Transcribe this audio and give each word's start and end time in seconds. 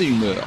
bienvenue. 0.00 0.30
Il 0.30 0.32
est 0.32 0.34
21h. 0.34 0.46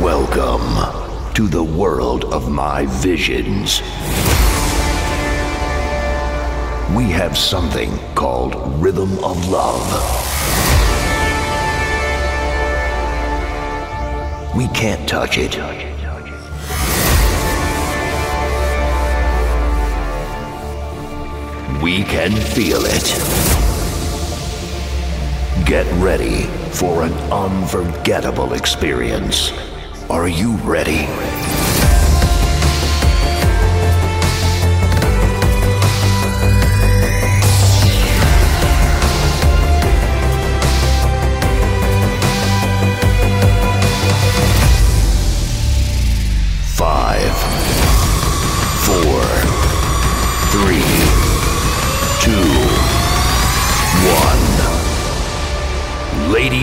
Welcome 0.00 1.34
to 1.34 1.48
the 1.48 1.62
world 1.62 2.24
of 2.32 2.48
my 2.50 2.86
visions. 2.86 3.82
We 6.94 7.10
have 7.10 7.36
something 7.36 7.90
called 8.14 8.54
Rhythm 8.80 9.18
of 9.24 9.48
Love. 9.50 9.82
We 14.56 14.68
can't 14.68 15.06
touch 15.08 15.38
it. 15.38 15.85
We 21.86 22.02
can 22.02 22.32
feel 22.32 22.80
it. 22.84 23.14
Get 25.64 25.86
ready 26.02 26.46
for 26.72 27.04
an 27.04 27.12
unforgettable 27.30 28.54
experience. 28.54 29.52
Are 30.10 30.26
you 30.26 30.56
ready? 30.64 31.06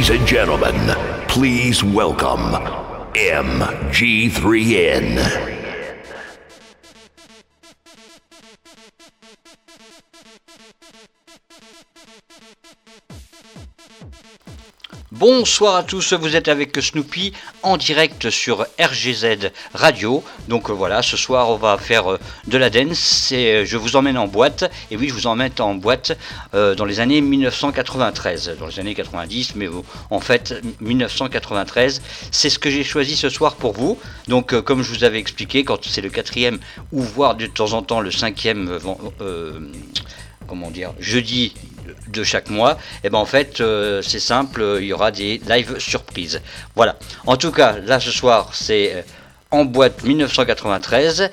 Ladies 0.04 0.20
and 0.20 0.28
gentlemen, 0.28 0.76
please 1.30 1.82
welcome 1.82 2.52
MG3N. 3.16 5.53
Bonsoir 15.26 15.78
à 15.78 15.84
tous, 15.84 16.12
vous 16.12 16.36
êtes 16.36 16.50
avec 16.50 16.76
Snoopy 16.76 17.32
en 17.62 17.78
direct 17.78 18.30
sur 18.30 18.66
RGZ 18.78 19.52
Radio. 19.74 20.22
Donc 20.50 20.70
euh, 20.70 20.74
voilà, 20.74 21.02
ce 21.02 21.16
soir 21.16 21.50
on 21.50 21.56
va 21.56 21.78
faire 21.78 22.12
euh, 22.12 22.20
de 22.48 22.58
la 22.58 22.70
dance 22.70 23.30
euh, 23.32 23.64
je 23.66 23.78
vous 23.78 23.96
emmène 23.96 24.18
en 24.18 24.28
boîte. 24.28 24.70
Et 24.92 24.98
oui, 24.98 25.08
je 25.08 25.14
vous 25.14 25.26
emmène 25.26 25.54
en 25.60 25.76
boîte 25.76 26.18
dans 26.52 26.84
les 26.84 27.00
années 27.00 27.22
1993, 27.22 28.58
dans 28.60 28.68
les 28.68 28.82
années 28.82 28.96
90, 28.96 29.56
mais 29.56 29.70
en 30.10 30.20
fait 30.20 30.62
1993, 30.82 32.02
c'est 32.30 32.50
ce 32.50 32.60
que 32.60 32.70
j'ai 32.70 32.84
choisi 32.84 33.16
ce 33.16 33.30
soir 33.30 33.56
pour 33.56 33.72
vous. 33.72 33.98
Donc 34.28 34.60
comme 34.64 34.84
je 34.84 34.92
vous 34.92 35.06
avais 35.06 35.20
expliqué, 35.20 35.64
quand 35.64 35.86
c'est 35.86 36.02
le 36.02 36.10
quatrième 36.10 36.60
ou 36.92 37.02
voire 37.02 37.36
de 37.36 37.46
temps 37.46 37.72
en 37.72 37.82
temps 37.82 38.02
le 38.02 38.12
cinquième 38.12 38.78
comment 40.48 40.72
dire, 40.72 40.94
jeudi 41.00 41.54
de 42.08 42.24
chaque 42.24 42.50
mois, 42.50 42.78
et 43.04 43.10
ben 43.10 43.18
en 43.18 43.26
fait 43.26 43.60
euh, 43.60 44.02
c'est 44.02 44.20
simple, 44.20 44.78
il 44.80 44.86
y 44.86 44.94
aura 44.94 45.12
des 45.12 45.42
live 45.48 45.80
surprises. 45.80 46.42
Voilà. 46.76 46.96
En 47.26 47.38
tout 47.38 47.52
cas, 47.52 47.78
là 47.80 48.00
ce 48.00 48.12
soir 48.12 48.52
c'est 48.54 48.94
euh, 48.96 49.02
en 49.52 49.66
boîte 49.66 50.04
1993. 50.04 51.30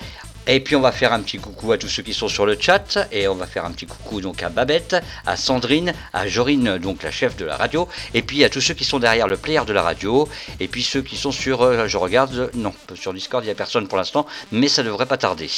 Et 0.52 0.58
puis 0.58 0.74
on 0.74 0.80
va 0.80 0.90
faire 0.90 1.12
un 1.12 1.20
petit 1.20 1.38
coucou 1.38 1.70
à 1.70 1.78
tous 1.78 1.86
ceux 1.86 2.02
qui 2.02 2.12
sont 2.12 2.26
sur 2.26 2.44
le 2.44 2.56
chat. 2.58 2.98
Et 3.12 3.28
on 3.28 3.36
va 3.36 3.46
faire 3.46 3.64
un 3.64 3.70
petit 3.70 3.86
coucou 3.86 4.20
donc 4.20 4.42
à 4.42 4.48
Babette, 4.48 4.96
à 5.24 5.36
Sandrine, 5.36 5.94
à 6.12 6.26
Jorine 6.26 6.76
donc 6.76 7.04
la 7.04 7.12
chef 7.12 7.36
de 7.36 7.44
la 7.44 7.56
radio. 7.56 7.86
Et 8.14 8.22
puis 8.22 8.42
à 8.42 8.48
tous 8.48 8.60
ceux 8.60 8.74
qui 8.74 8.84
sont 8.84 8.98
derrière 8.98 9.28
le 9.28 9.36
player 9.36 9.64
de 9.64 9.72
la 9.72 9.82
radio. 9.82 10.28
Et 10.58 10.66
puis 10.66 10.82
ceux 10.82 11.02
qui 11.02 11.16
sont 11.16 11.30
sur 11.30 11.62
euh, 11.62 11.86
je 11.86 11.96
regarde 11.96 12.50
non 12.54 12.74
sur 12.96 13.14
Discord 13.14 13.44
il 13.44 13.46
n'y 13.46 13.52
a 13.52 13.54
personne 13.54 13.86
pour 13.86 13.96
l'instant. 13.96 14.26
Mais 14.50 14.66
ça 14.66 14.82
devrait 14.82 15.06
pas 15.06 15.18
tarder. 15.18 15.48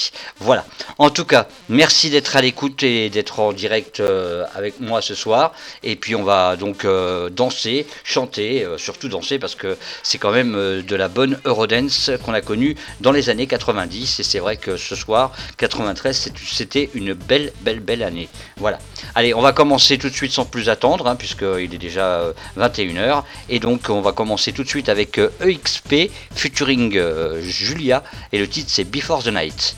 Voilà. 0.41 0.67
En 0.99 1.09
tout 1.09 1.25
cas, 1.25 1.49
merci 1.71 2.11
d'être 2.11 2.37
à 2.37 2.43
l'écoute 2.43 2.83
et 2.83 3.09
d'être 3.09 3.41
en 3.41 3.55
direct 3.55 4.01
euh, 4.01 4.45
avec 4.55 4.79
moi 4.79 5.01
ce 5.01 5.15
soir. 5.15 5.55
Et 5.83 5.97
puis 5.97 6.15
on 6.15 6.23
va 6.23 6.57
donc 6.57 6.85
euh, 6.85 7.31
danser, 7.31 7.87
chanter, 8.05 8.67
surtout 8.77 9.09
danser 9.09 9.39
parce 9.39 9.55
que 9.55 9.79
c'est 10.03 10.19
quand 10.19 10.33
même 10.33 10.53
de 10.83 10.97
la 10.97 11.09
bonne 11.09 11.41
Eurodance 11.47 12.11
qu'on 12.23 12.35
a 12.35 12.43
connue 12.43 12.77
dans 13.01 13.13
les 13.13 13.31
années 13.31 13.47
90 13.47 14.21
et 14.21 14.23
c'est 14.23 14.39
vrai 14.39 14.59
que 14.59 14.77
ce 14.83 14.95
soir 14.97 15.33
93 15.57 16.17
c'est- 16.17 16.33
c'était 16.39 16.91
une 16.95 17.13
belle 17.15 17.53
belle 17.61 17.81
belle 17.81 18.03
année. 18.03 18.29
Voilà. 18.57 18.79
Allez, 19.15 19.35
on 19.35 19.41
va 19.41 19.53
commencer 19.53 19.99
tout 19.99 20.09
de 20.11 20.15
suite 20.15 20.33
sans 20.33 20.45
plus 20.45 20.69
attendre 20.69 21.07
hein, 21.07 21.17
puisqu'il 21.17 21.75
est 21.75 21.79
déjà 21.79 22.07
euh, 22.21 22.33
21h 22.57 23.25
et 23.49 23.59
donc 23.61 23.89
on 23.89 24.01
va 24.01 24.13
commencer 24.13 24.53
tout 24.53 24.63
de 24.65 24.69
suite 24.69 24.89
avec 24.89 25.19
euh, 25.19 25.31
EXP 25.41 26.11
featuring 26.35 26.97
euh, 26.97 27.41
Julia 27.43 28.03
et 28.33 28.39
le 28.39 28.49
titre 28.49 28.71
c'est 28.73 28.85
Before 28.85 29.23
the 29.23 29.29
Night. 29.33 29.77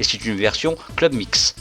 Et 0.00 0.04
c'est 0.04 0.24
une 0.24 0.36
version 0.36 0.76
club 0.96 1.12
mix. 1.14 1.54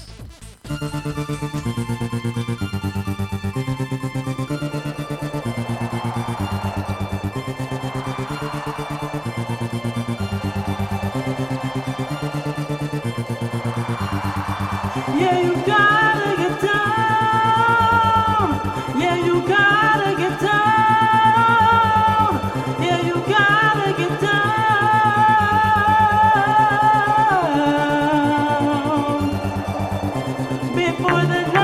Before 31.23 31.62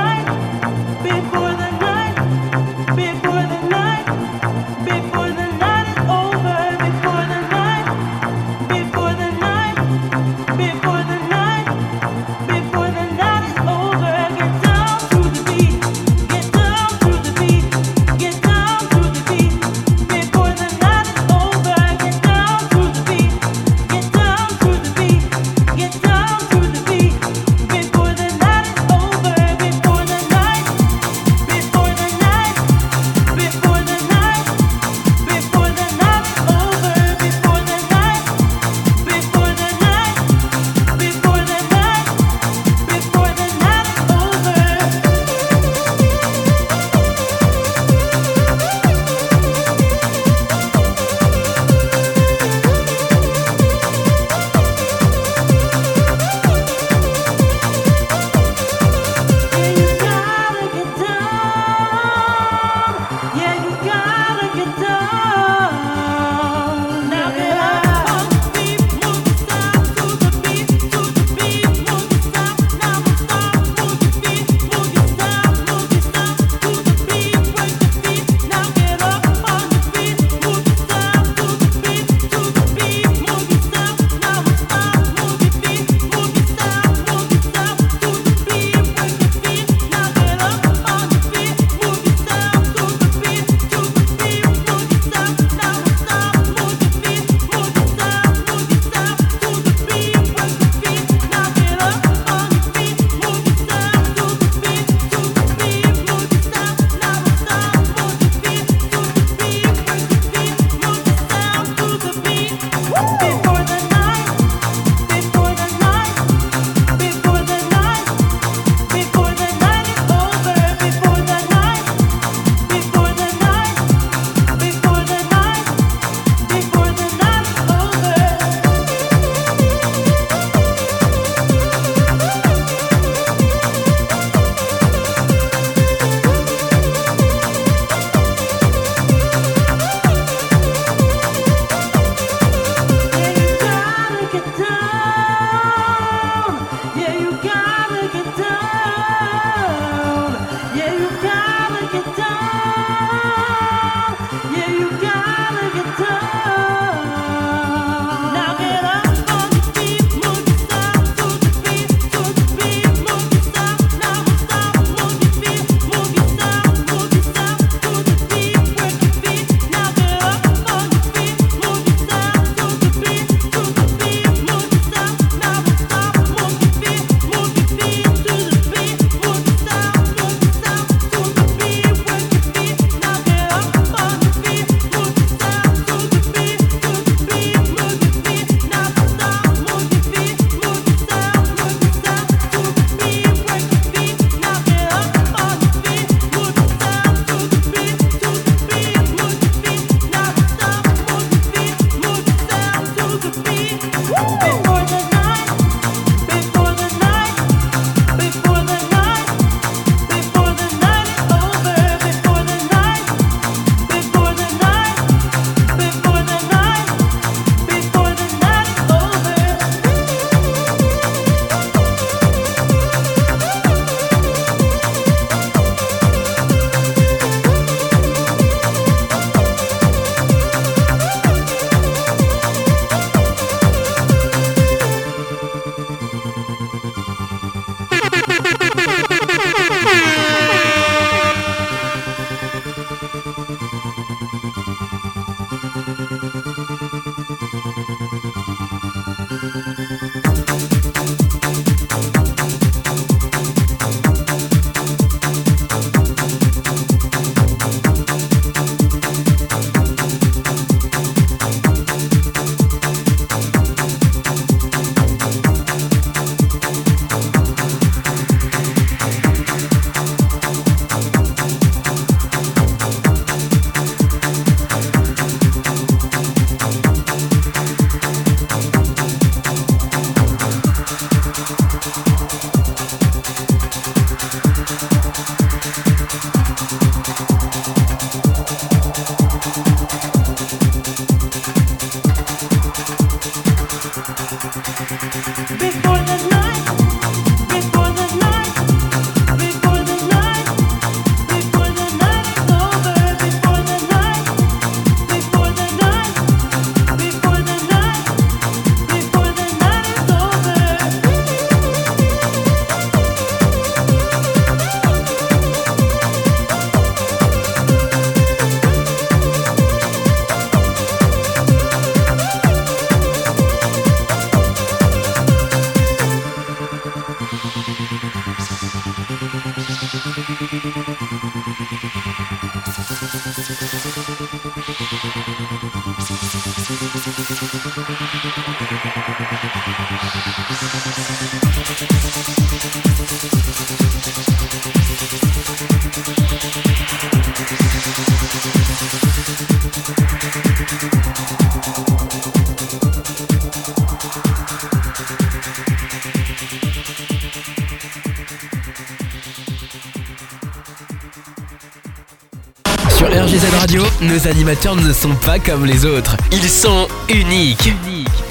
Nos 363.71 364.27
animateurs 364.27 364.75
ne 364.75 364.91
sont 364.91 365.13
pas 365.13 365.37
comme 365.37 365.63
les 365.63 365.85
autres. 365.85 366.17
Ils 366.31 366.49
sont 366.49 366.87
uniques. 367.07 367.69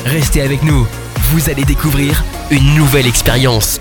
Restez 0.05 0.43
avec 0.43 0.65
nous, 0.65 0.85
vous 1.31 1.49
allez 1.49 1.65
découvrir 1.65 2.25
une 2.51 2.75
nouvelle 2.75 3.07
expérience. 3.07 3.79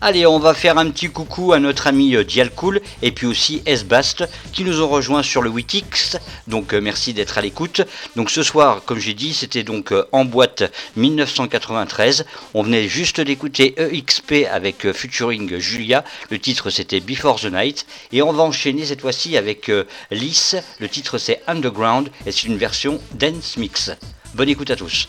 Allez, 0.00 0.24
on 0.24 0.38
va 0.38 0.54
faire 0.54 0.78
un 0.78 0.90
petit 0.90 1.08
coucou 1.08 1.52
à 1.52 1.58
notre 1.58 1.86
ami 1.86 2.16
euh, 2.16 2.24
Dialcool 2.24 2.80
et 3.02 3.12
puis 3.12 3.26
aussi 3.28 3.62
Esbast 3.66 4.24
qui 4.52 4.64
nous 4.64 4.80
ont 4.80 4.88
rejoints 4.88 5.22
sur 5.22 5.42
le 5.42 5.50
Witix 5.50 6.16
donc 6.46 6.74
euh, 6.74 6.80
merci 6.80 7.14
d'être 7.14 7.38
à 7.38 7.40
l'écoute. 7.40 7.82
Donc 8.16 8.30
ce 8.30 8.42
soir, 8.42 8.82
comme 8.84 8.98
j'ai 8.98 9.14
dit, 9.14 9.34
c'était 9.34 9.62
donc 9.62 9.92
euh, 9.92 10.06
en 10.12 10.24
boîte 10.24 10.72
1993. 10.96 12.24
On 12.54 12.62
venait 12.62 12.88
juste 12.88 13.20
d'écouter 13.20 13.74
EXP 13.78 14.46
avec 14.50 14.86
euh, 14.86 14.92
featuring 14.92 15.58
Julia. 15.58 16.04
Le 16.30 16.38
titre 16.38 16.70
c'était 16.70 17.00
Before 17.00 17.40
the 17.40 17.52
Night. 17.52 17.86
Et 18.12 18.22
on 18.22 18.32
va 18.32 18.42
enchaîner 18.42 18.84
cette 18.84 19.00
fois-ci 19.00 19.36
avec 19.36 19.70
Lys. 20.10 20.56
Le 20.78 20.88
titre 20.88 21.18
c'est 21.18 21.40
Underground 21.46 22.10
et 22.26 22.32
c'est 22.32 22.44
une 22.44 22.56
version 22.56 23.00
dance 23.14 23.56
mix. 23.56 23.90
Bonne 24.34 24.48
écoute 24.48 24.70
à 24.70 24.76
tous. 24.76 25.08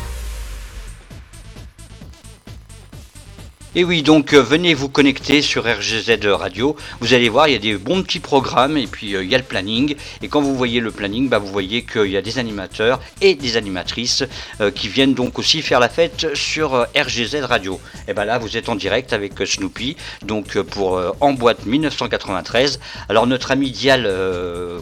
Et 3.73 3.85
oui, 3.85 4.03
donc 4.03 4.33
euh, 4.33 4.41
venez 4.41 4.73
vous 4.73 4.89
connecter 4.89 5.41
sur 5.41 5.63
RGZ 5.63 6.25
Radio. 6.25 6.75
Vous 6.99 7.13
allez 7.13 7.29
voir, 7.29 7.47
il 7.47 7.53
y 7.53 7.55
a 7.55 7.57
des 7.57 7.77
bons 7.77 8.03
petits 8.03 8.19
programmes 8.19 8.75
et 8.75 8.85
puis 8.85 9.15
euh, 9.15 9.23
il 9.23 9.31
y 9.31 9.35
a 9.35 9.37
le 9.37 9.45
planning. 9.45 9.95
Et 10.21 10.27
quand 10.27 10.41
vous 10.41 10.57
voyez 10.57 10.81
le 10.81 10.91
planning, 10.91 11.29
bah, 11.29 11.37
vous 11.37 11.47
voyez 11.47 11.83
qu'il 11.83 12.07
y 12.07 12.17
a 12.17 12.21
des 12.21 12.37
animateurs 12.37 12.99
et 13.21 13.33
des 13.33 13.55
animatrices 13.55 14.25
euh, 14.59 14.71
qui 14.71 14.89
viennent 14.89 15.13
donc 15.13 15.39
aussi 15.39 15.61
faire 15.61 15.79
la 15.79 15.87
fête 15.87 16.35
sur 16.35 16.85
RGZ 16.97 17.43
Radio. 17.43 17.79
Et 18.09 18.13
ben 18.13 18.25
là, 18.25 18.39
vous 18.39 18.57
êtes 18.57 18.67
en 18.67 18.75
direct 18.75 19.13
avec 19.13 19.35
Snoopy, 19.41 19.95
donc 20.21 20.59
pour 20.63 21.01
En 21.21 21.31
boîte 21.31 21.65
1993. 21.65 22.77
Alors 23.07 23.25
notre 23.25 23.51
ami 23.51 23.71
Dial 23.71 24.05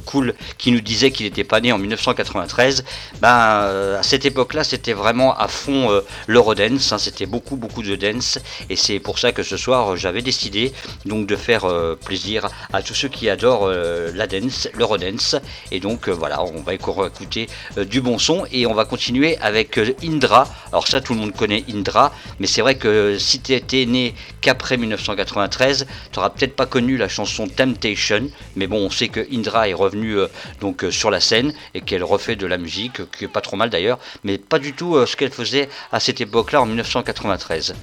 Cool 0.06 0.34
qui 0.58 0.72
nous 0.72 0.82
disait 0.82 1.12
qu'il 1.12 1.28
n'était 1.28 1.44
pas 1.44 1.62
né 1.62 1.72
en 1.72 1.78
1993, 1.78 2.84
ben 3.22 3.30
euh, 3.30 4.00
à 4.00 4.04
cette 4.04 4.26
époque-là, 4.26 4.64
c'était 4.64 4.94
vraiment 4.94 5.38
à 5.38 5.48
fond 5.48 6.02
l'Eurodance. 6.26 6.92
hein, 6.92 6.98
c'était 6.98 7.28
beaucoup 7.28 7.56
beaucoup 7.56 7.84
de 7.84 7.96
dance 7.96 8.40
c'est 8.80 9.00
pour 9.00 9.20
ça 9.20 9.32
que 9.32 9.44
ce 9.44 9.58
soir 9.58 9.92
euh, 9.94 9.96
j'avais 9.96 10.22
décidé 10.22 10.72
donc 11.06 11.28
de 11.28 11.36
faire 11.36 11.66
euh, 11.66 11.96
plaisir 11.96 12.50
à 12.74 12.82
tous 12.82 12.94
ceux 12.94 13.10
qui 13.10 13.30
adorent 13.30 13.68
euh, 13.68 14.12
la 14.16 14.26
dance, 14.26 14.70
l'Eurodance. 14.76 15.36
Et 15.72 15.80
donc 15.80 16.08
voilà, 16.10 16.44
on 16.44 16.62
va 16.62 16.74
écouter 16.74 17.48
du 17.78 18.02
bon 18.02 18.18
son 18.18 18.46
et 18.52 18.66
on 18.66 18.74
va 18.74 18.86
continuer 18.86 19.38
avec 19.40 19.80
Indra. 20.04 20.48
Alors 20.72 20.88
ça 20.88 21.02
tout 21.02 21.14
le 21.14 21.20
monde 21.20 21.36
connaît 21.36 21.64
Indra, 21.70 22.12
mais 22.40 22.48
c'est 22.48 22.62
vrai 22.62 22.76
que 22.76 23.18
si 23.20 23.42
tu 23.42 23.54
étais 23.54 23.86
né 23.86 24.16
qu'après 24.42 24.78
1993, 24.78 25.86
tu 26.12 26.18
n'auras 26.18 26.30
peut-être 26.30 26.56
pas 26.56 26.66
connu 26.66 26.98
la 26.98 27.10
chanson 27.10 27.48
Temptation, 27.48 28.30
mais 28.56 28.68
bon 28.68 28.78
on 28.78 28.90
sait 28.90 29.10
que 29.10 29.26
Indra 29.34 29.68
est 29.68 29.74
revenue 29.74 30.18
donc 30.62 30.86
sur 30.92 31.12
la 31.12 31.20
scène 31.20 31.54
et 31.74 31.82
qu'elle 31.82 32.04
refait 32.04 32.36
de 32.36 32.48
la 32.48 32.58
musique, 32.58 33.10
qui 33.12 33.26
est 33.26 33.28
pas 33.28 33.42
trop 33.42 33.58
mal 33.58 33.70
d'ailleurs, 33.70 34.00
mais 34.24 34.38
pas 34.38 34.60
du 34.60 34.74
tout 34.74 35.06
ce 35.06 35.16
qu'elle 35.16 35.32
faisait 35.32 35.70
à 35.92 36.00
cette 36.00 36.22
époque-là 36.22 36.62
en 36.62 36.66
1993. 36.66 37.76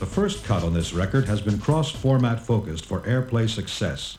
The 0.00 0.06
first 0.06 0.44
cut 0.44 0.64
on 0.64 0.72
this 0.72 0.94
record 0.94 1.26
has 1.26 1.42
been 1.42 1.58
cross 1.58 1.90
format 1.90 2.40
focused 2.40 2.86
for 2.86 3.00
airplay 3.02 3.50
success. 3.50 4.16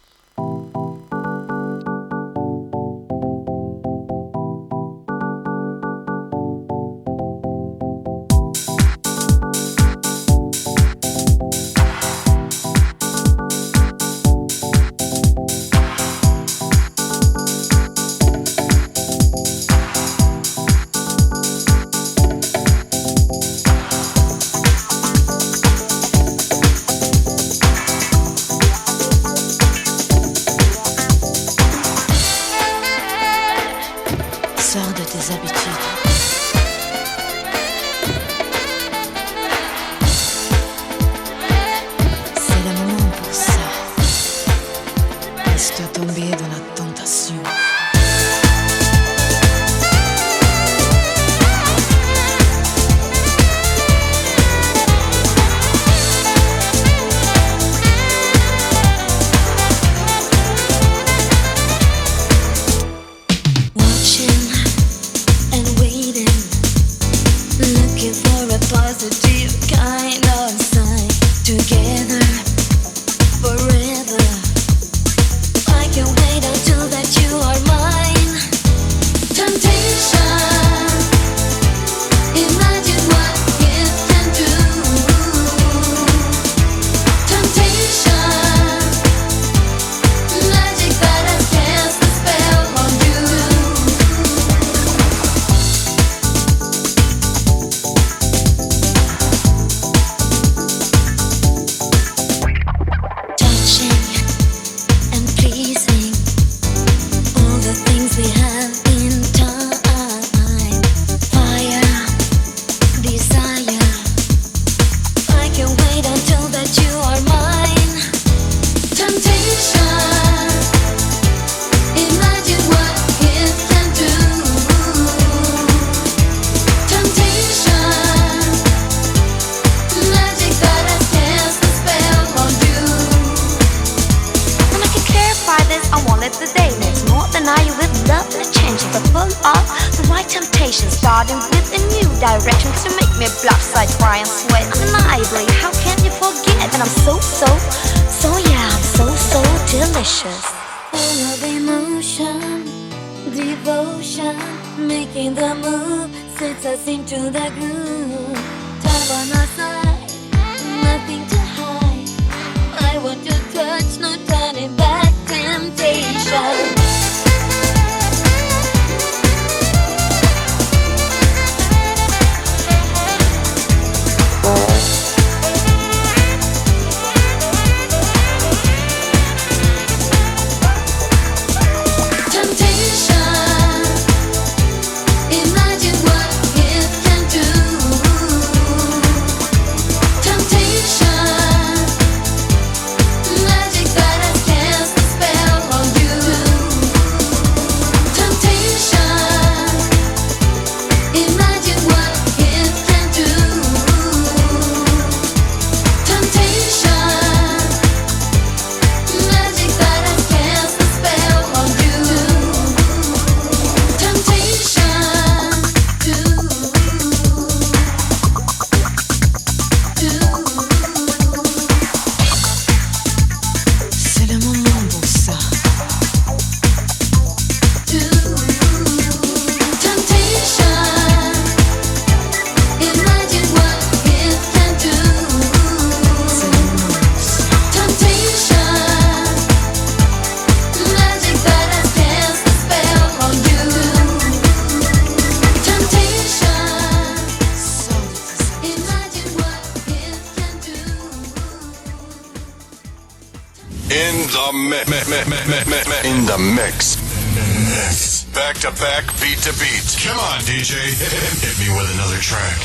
DJ. 260.51 260.75
Hit 260.75 261.55
me 261.59 261.69
with 261.73 261.87
another 261.95 262.19
track. 262.19 262.59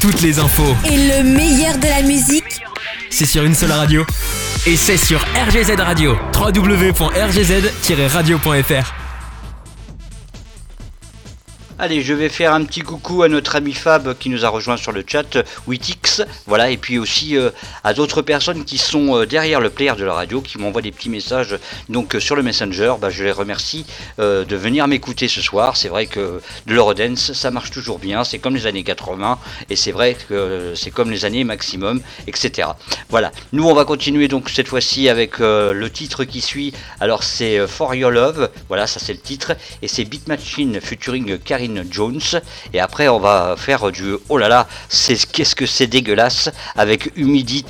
Toutes 0.00 0.22
les 0.22 0.38
infos, 0.38 0.76
Et 0.84 0.96
le 0.96 1.24
meilleur 1.24 1.76
de 1.76 1.88
la 1.88 2.02
musique, 2.02 2.62
c'est 3.10 3.26
sur 3.26 3.42
une 3.42 3.56
seule 3.56 3.72
radio. 3.72 4.06
Et 4.64 4.76
c'est 4.76 4.96
sur 4.96 5.18
RGZ 5.34 5.72
Radio. 5.80 6.16
www.rgz-radio.fr. 6.38 8.94
Allez, 11.80 12.02
je 12.02 12.12
vais 12.12 12.28
faire 12.28 12.52
un 12.52 12.62
petit 12.64 12.82
coucou 12.82 13.22
à 13.22 13.28
notre 13.28 13.56
ami 13.56 13.72
Fab 13.72 14.14
qui 14.18 14.28
nous 14.28 14.44
a 14.44 14.50
rejoint 14.50 14.76
sur 14.76 14.92
le 14.92 15.02
chat, 15.04 15.38
Witix, 15.66 16.20
voilà, 16.46 16.70
et 16.70 16.76
puis 16.76 16.98
aussi 16.98 17.38
euh, 17.38 17.48
à 17.84 17.94
d'autres 17.94 18.22
personnes 18.22 18.64
qui 18.64 18.78
sont 18.78 19.16
euh, 19.16 19.26
derrière 19.26 19.60
le 19.60 19.70
player 19.70 19.94
de 19.96 20.04
la 20.04 20.14
radio, 20.14 20.40
qui 20.40 20.58
m'envoient 20.58 20.82
des 20.82 20.92
petits 20.92 21.08
messages 21.08 21.58
donc 21.88 22.14
euh, 22.14 22.20
sur 22.20 22.36
le 22.36 22.42
Messenger. 22.42 22.94
Bah, 23.00 23.10
je 23.10 23.24
les 23.24 23.32
remercie 23.32 23.86
euh, 24.18 24.44
de 24.44 24.56
venir 24.56 24.86
m'écouter 24.88 25.28
ce 25.28 25.40
soir. 25.40 25.76
C'est 25.76 25.88
vrai 25.88 26.06
que 26.06 26.40
de 26.66 26.74
l'Eurodance, 26.74 27.32
ça 27.32 27.50
marche 27.50 27.70
toujours 27.70 27.98
bien, 27.98 28.24
c'est 28.24 28.38
comme 28.38 28.54
les 28.54 28.66
années 28.66 28.84
80, 28.84 29.38
et 29.68 29.76
c'est 29.76 29.92
vrai 29.92 30.16
que 30.28 30.74
c'est 30.74 30.90
comme 30.90 31.10
les 31.10 31.24
années 31.24 31.44
maximum, 31.44 32.00
etc. 32.26 32.68
Voilà, 33.08 33.32
nous 33.52 33.64
on 33.64 33.74
va 33.74 33.84
continuer 33.84 34.28
donc 34.28 34.50
cette 34.50 34.68
fois-ci 34.68 35.08
avec 35.08 35.38
le 35.38 35.88
titre 35.88 36.24
qui 36.24 36.40
suit. 36.40 36.72
Alors 37.00 37.22
c'est 37.22 37.66
For 37.66 37.94
Your 37.94 38.10
Love, 38.10 38.50
voilà, 38.68 38.86
ça 38.86 39.00
c'est 39.00 39.12
le 39.12 39.18
titre, 39.18 39.56
et 39.82 39.88
c'est 39.88 40.04
Beat 40.04 40.28
Machine 40.28 40.80
featuring 40.80 41.38
Karine 41.38 41.84
Jones. 41.90 42.20
Et 42.72 42.80
après 42.80 43.08
on 43.08 43.18
va 43.18 43.54
faire 43.56 43.90
du 43.90 44.14
oh 44.28 44.38
là 44.38 44.48
là, 44.48 44.68
c'est 44.88 45.16
qu'est-ce 45.30 45.54
que 45.54 45.66
c'est 45.66 45.86
dégueulasse 45.86 46.50
avec 46.76 47.10
Humidity 47.16 47.69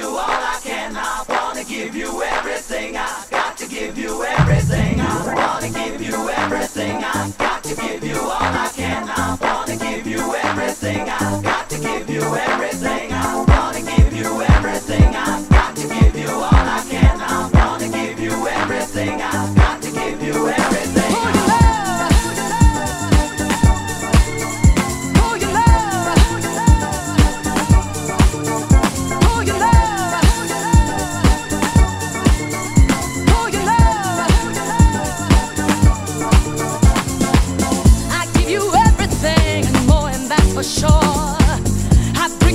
you 0.00 0.08
all 0.08 0.40
I 0.54 0.58
can. 0.62 0.96
I 0.96 1.24
wanna 1.28 1.64
give 1.64 1.94
you 1.94 2.22
everything 2.22 2.96
I've 2.96 3.30
got 3.30 3.56
to 3.58 3.68
give 3.68 3.98
you 3.98 4.24
everything. 4.24 4.98
I 4.98 5.34
wanna 5.40 5.70
give 5.70 6.00
you 6.00 6.16
everything 6.30 6.96
I've 7.04 7.36
got 7.36 7.62
to 7.64 7.74
give 7.74 8.02
you 8.04 8.18
all 8.18 8.52
I 8.64 8.70
can. 8.74 9.08
I 9.08 9.36
wanna 9.40 9.76
give 9.76 10.06
you 10.06 10.22
everything 10.36 11.02
I've 11.08 11.42
got 11.42 11.68
to 11.70 11.78
give 11.78 12.08
you 12.08 12.22
everything. 12.22 12.99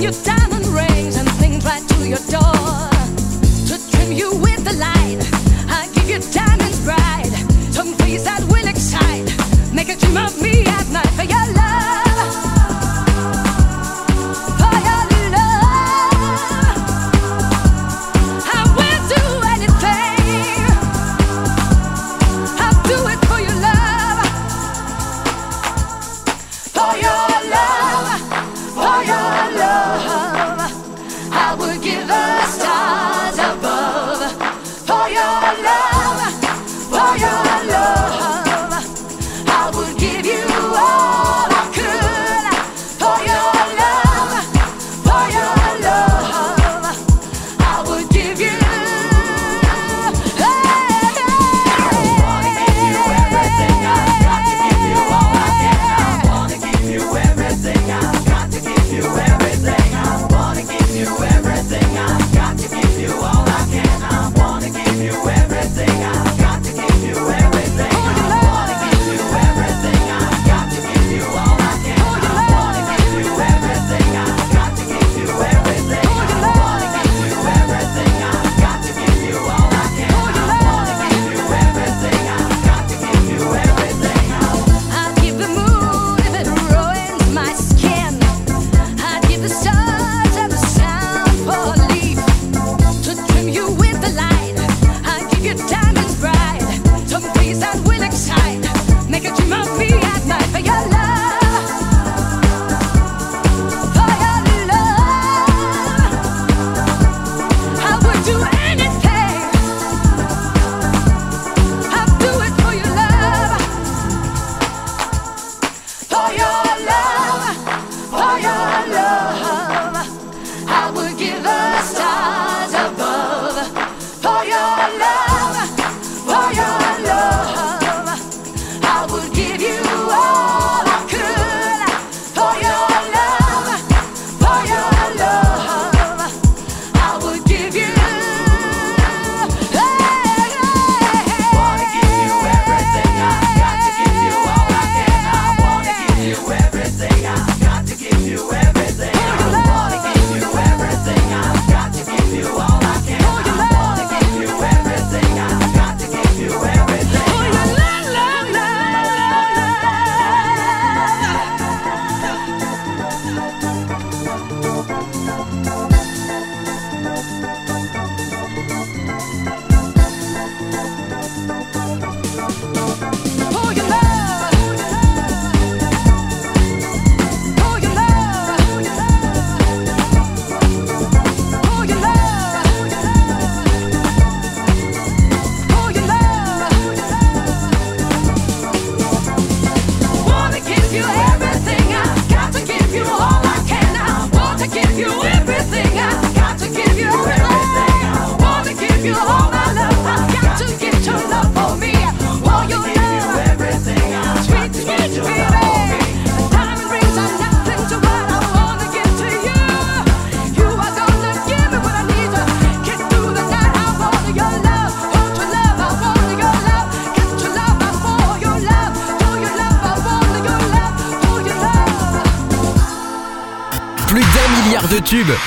I 0.06 0.10
bring 0.10 0.18
you 0.18 0.24
diamond 0.24 0.66
rings 0.66 1.16
and 1.16 1.28
things 1.32 1.64
right 1.64 1.82
to 1.88 2.08
your 2.08 2.22
door. 2.30 2.90
To 3.66 3.90
trim 3.90 4.12
you 4.12 4.36
with 4.36 4.64
the 4.64 4.74
light, 4.74 5.18
I 5.68 5.88
give 5.94 6.08
you 6.08 6.20
diamonds 6.32 6.80
bright. 6.84 7.32
That 8.24 8.42
will 8.48 8.66
excite, 8.66 9.28
make 9.74 9.88
a 9.88 9.96
dream 9.96 10.16
of 10.16 10.40
me 10.40 10.45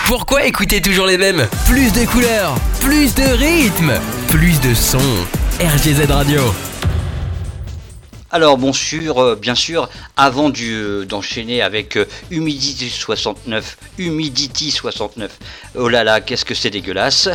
Pourquoi 0.06 0.46
écouter 0.46 0.82
toujours 0.82 1.06
les 1.06 1.18
mêmes? 1.18 1.48
Plus 1.66 1.92
de 1.94 2.06
couleurs, 2.06 2.56
plus 2.82 3.14
de 3.16 3.24
rythme, 3.24 3.94
plus 4.28 4.60
de 4.62 4.74
sons. 4.74 5.26
RGZ 5.60 6.10
Radio. 6.10 6.42
Alors 8.32 8.58
bon 8.58 8.74
sûr, 8.74 9.20
euh, 9.20 9.36
bien 9.36 9.56
sûr, 9.56 9.90
avant 10.20 10.52
euh, 10.60 11.06
d'enchaîner 11.06 11.62
avec 11.62 11.96
euh, 11.96 12.06
Humidity 12.30 12.90
69, 12.90 13.78
Humidity 13.98 14.70
69, 14.70 15.32
oh 15.76 15.88
là 15.88 16.04
là, 16.04 16.20
qu'est-ce 16.20 16.44
que 16.44 16.54
c'est 16.54 16.70
dégueulasse. 16.70 17.30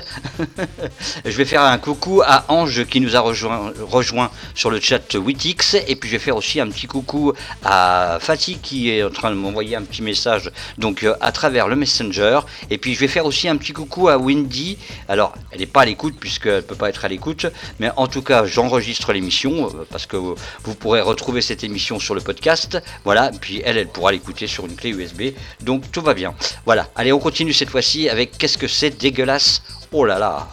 je 1.25 1.31
vais 1.31 1.47
faire 1.47 1.63
un 1.63 1.79
coucou 1.79 2.21
à 2.23 2.45
Ange 2.49 2.85
qui 2.85 3.01
nous 3.01 3.17
a 3.17 3.21
rejoint, 3.21 4.31
sur 4.55 4.71
le 4.71 4.81
chat 4.81 5.15
Witix, 5.15 5.77
et 5.89 5.97
puis 5.97 6.11
je 6.11 6.17
vais 6.17 6.23
faire 6.23 6.37
aussi 6.37 6.61
un 6.61 6.69
petit 6.69 6.87
coucou 6.87 7.33
à 7.65 8.19
Fatih 8.21 8.59
qui 8.59 8.91
est 8.91 9.03
en 9.03 9.09
train 9.09 9.31
de 9.31 9.37
m'envoyer 9.37 9.77
un 9.77 9.83
petit 9.83 10.03
message 10.03 10.51
donc 10.77 11.05
euh, 11.05 11.15
à 11.23 11.33
travers 11.33 11.69
le 11.69 11.77
Messenger, 11.77 12.41
et 12.69 12.77
puis 12.77 12.95
je 12.95 13.01
vais 13.01 13.09
faire 13.09 13.25
aussi 13.25 13.49
un 13.49 13.57
petit 13.57 13.73
coucou 13.73 14.09
à 14.09 14.19
Wendy. 14.19 14.77
Alors, 15.09 15.33
elle 15.53 15.61
n'est 15.61 15.67
pas 15.67 15.83
à 15.83 15.87
l'écoute 15.87 16.17
puisqu'elle 16.21 16.57
ne 16.57 16.61
peut 16.61 16.75
pas 16.75 16.91
être 16.91 17.07
à 17.07 17.09
l'écoute, 17.09 17.47
mais 17.81 17.89
en 17.97 18.09
tout 18.09 18.23
cas, 18.23 18.45
j'enregistre 18.45 19.15
l'émission 19.15 19.73
parce 19.91 20.05
que 20.05 20.19
vous 20.19 20.75
pourrez 20.75 21.01
retrouver 21.01 21.41
cette 21.41 21.65
émission 21.65 21.99
sur 21.99 22.15
le 22.15 22.21
podcast. 22.21 22.74
Voilà, 23.05 23.31
puis 23.41 23.63
elle, 23.65 23.79
elle 23.79 23.89
pourra 23.89 24.13
l'écouter 24.13 24.47
sur 24.47 24.67
une 24.67 24.77
clé 24.77 24.91
USB. 24.91 25.35
Donc 25.61 25.91
tout 25.91 26.03
va 26.03 26.15
bien. 26.15 26.35
Voilà, 26.67 26.89
allez, 26.95 27.13
on 27.13 27.19
continue 27.19 27.53
cette 27.53 27.71
fois-ci 27.71 28.09
avec 28.09 28.37
Qu'est-ce 28.39 28.59
que 28.59 28.69
c'est 28.69 28.91
dégueulasse? 28.91 29.63
Oh 29.93 30.05
là 30.05 30.19
là 30.19 30.49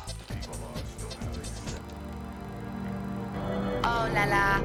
Oh 3.83 4.07
la 4.13 4.25
la. 4.25 4.61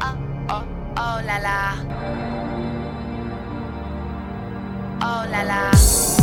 Oh, 0.00 0.06
oh, 0.50 0.62
oh 0.96 1.18
la 1.26 1.38
la. 1.38 1.74
Oh 5.02 5.30
la 5.30 5.44
la. 5.44 6.17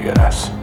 Vraiment 0.00 0.59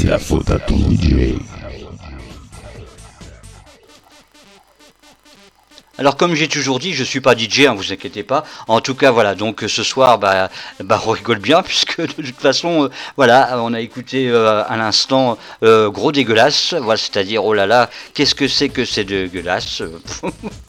C'est 0.00 0.06
la 0.06 0.20
faute 0.20 0.48
à 0.48 0.60
ton 0.60 0.76
DJ. 0.76 1.34
Alors 5.98 6.16
comme 6.16 6.36
j'ai 6.36 6.46
toujours 6.46 6.78
dit, 6.78 6.92
je 6.92 7.02
suis 7.02 7.20
pas 7.20 7.36
DJ, 7.36 7.62
hein, 7.66 7.74
vous 7.74 7.92
inquiétez 7.92 8.22
pas. 8.22 8.44
En 8.68 8.80
tout 8.80 8.94
cas, 8.94 9.10
voilà. 9.10 9.34
Donc 9.34 9.64
ce 9.66 9.82
soir, 9.82 10.20
bah, 10.20 10.50
bah 10.78 11.02
on 11.04 11.10
rigole 11.10 11.40
bien 11.40 11.62
puisque 11.64 12.00
de 12.00 12.06
toute 12.22 12.36
façon, 12.36 12.84
euh, 12.84 12.90
voilà, 13.16 13.58
on 13.60 13.74
a 13.74 13.80
écouté 13.80 14.28
euh, 14.28 14.62
à 14.68 14.76
l'instant 14.76 15.36
euh, 15.64 15.90
gros 15.90 16.12
dégueulasse. 16.12 16.74
Voilà, 16.74 16.96
c'est-à-dire 16.96 17.44
oh 17.44 17.52
là 17.52 17.66
là, 17.66 17.90
qu'est-ce 18.14 18.36
que 18.36 18.46
c'est 18.46 18.68
que 18.68 18.84
c'est 18.84 19.02
dégueulasse 19.02 19.82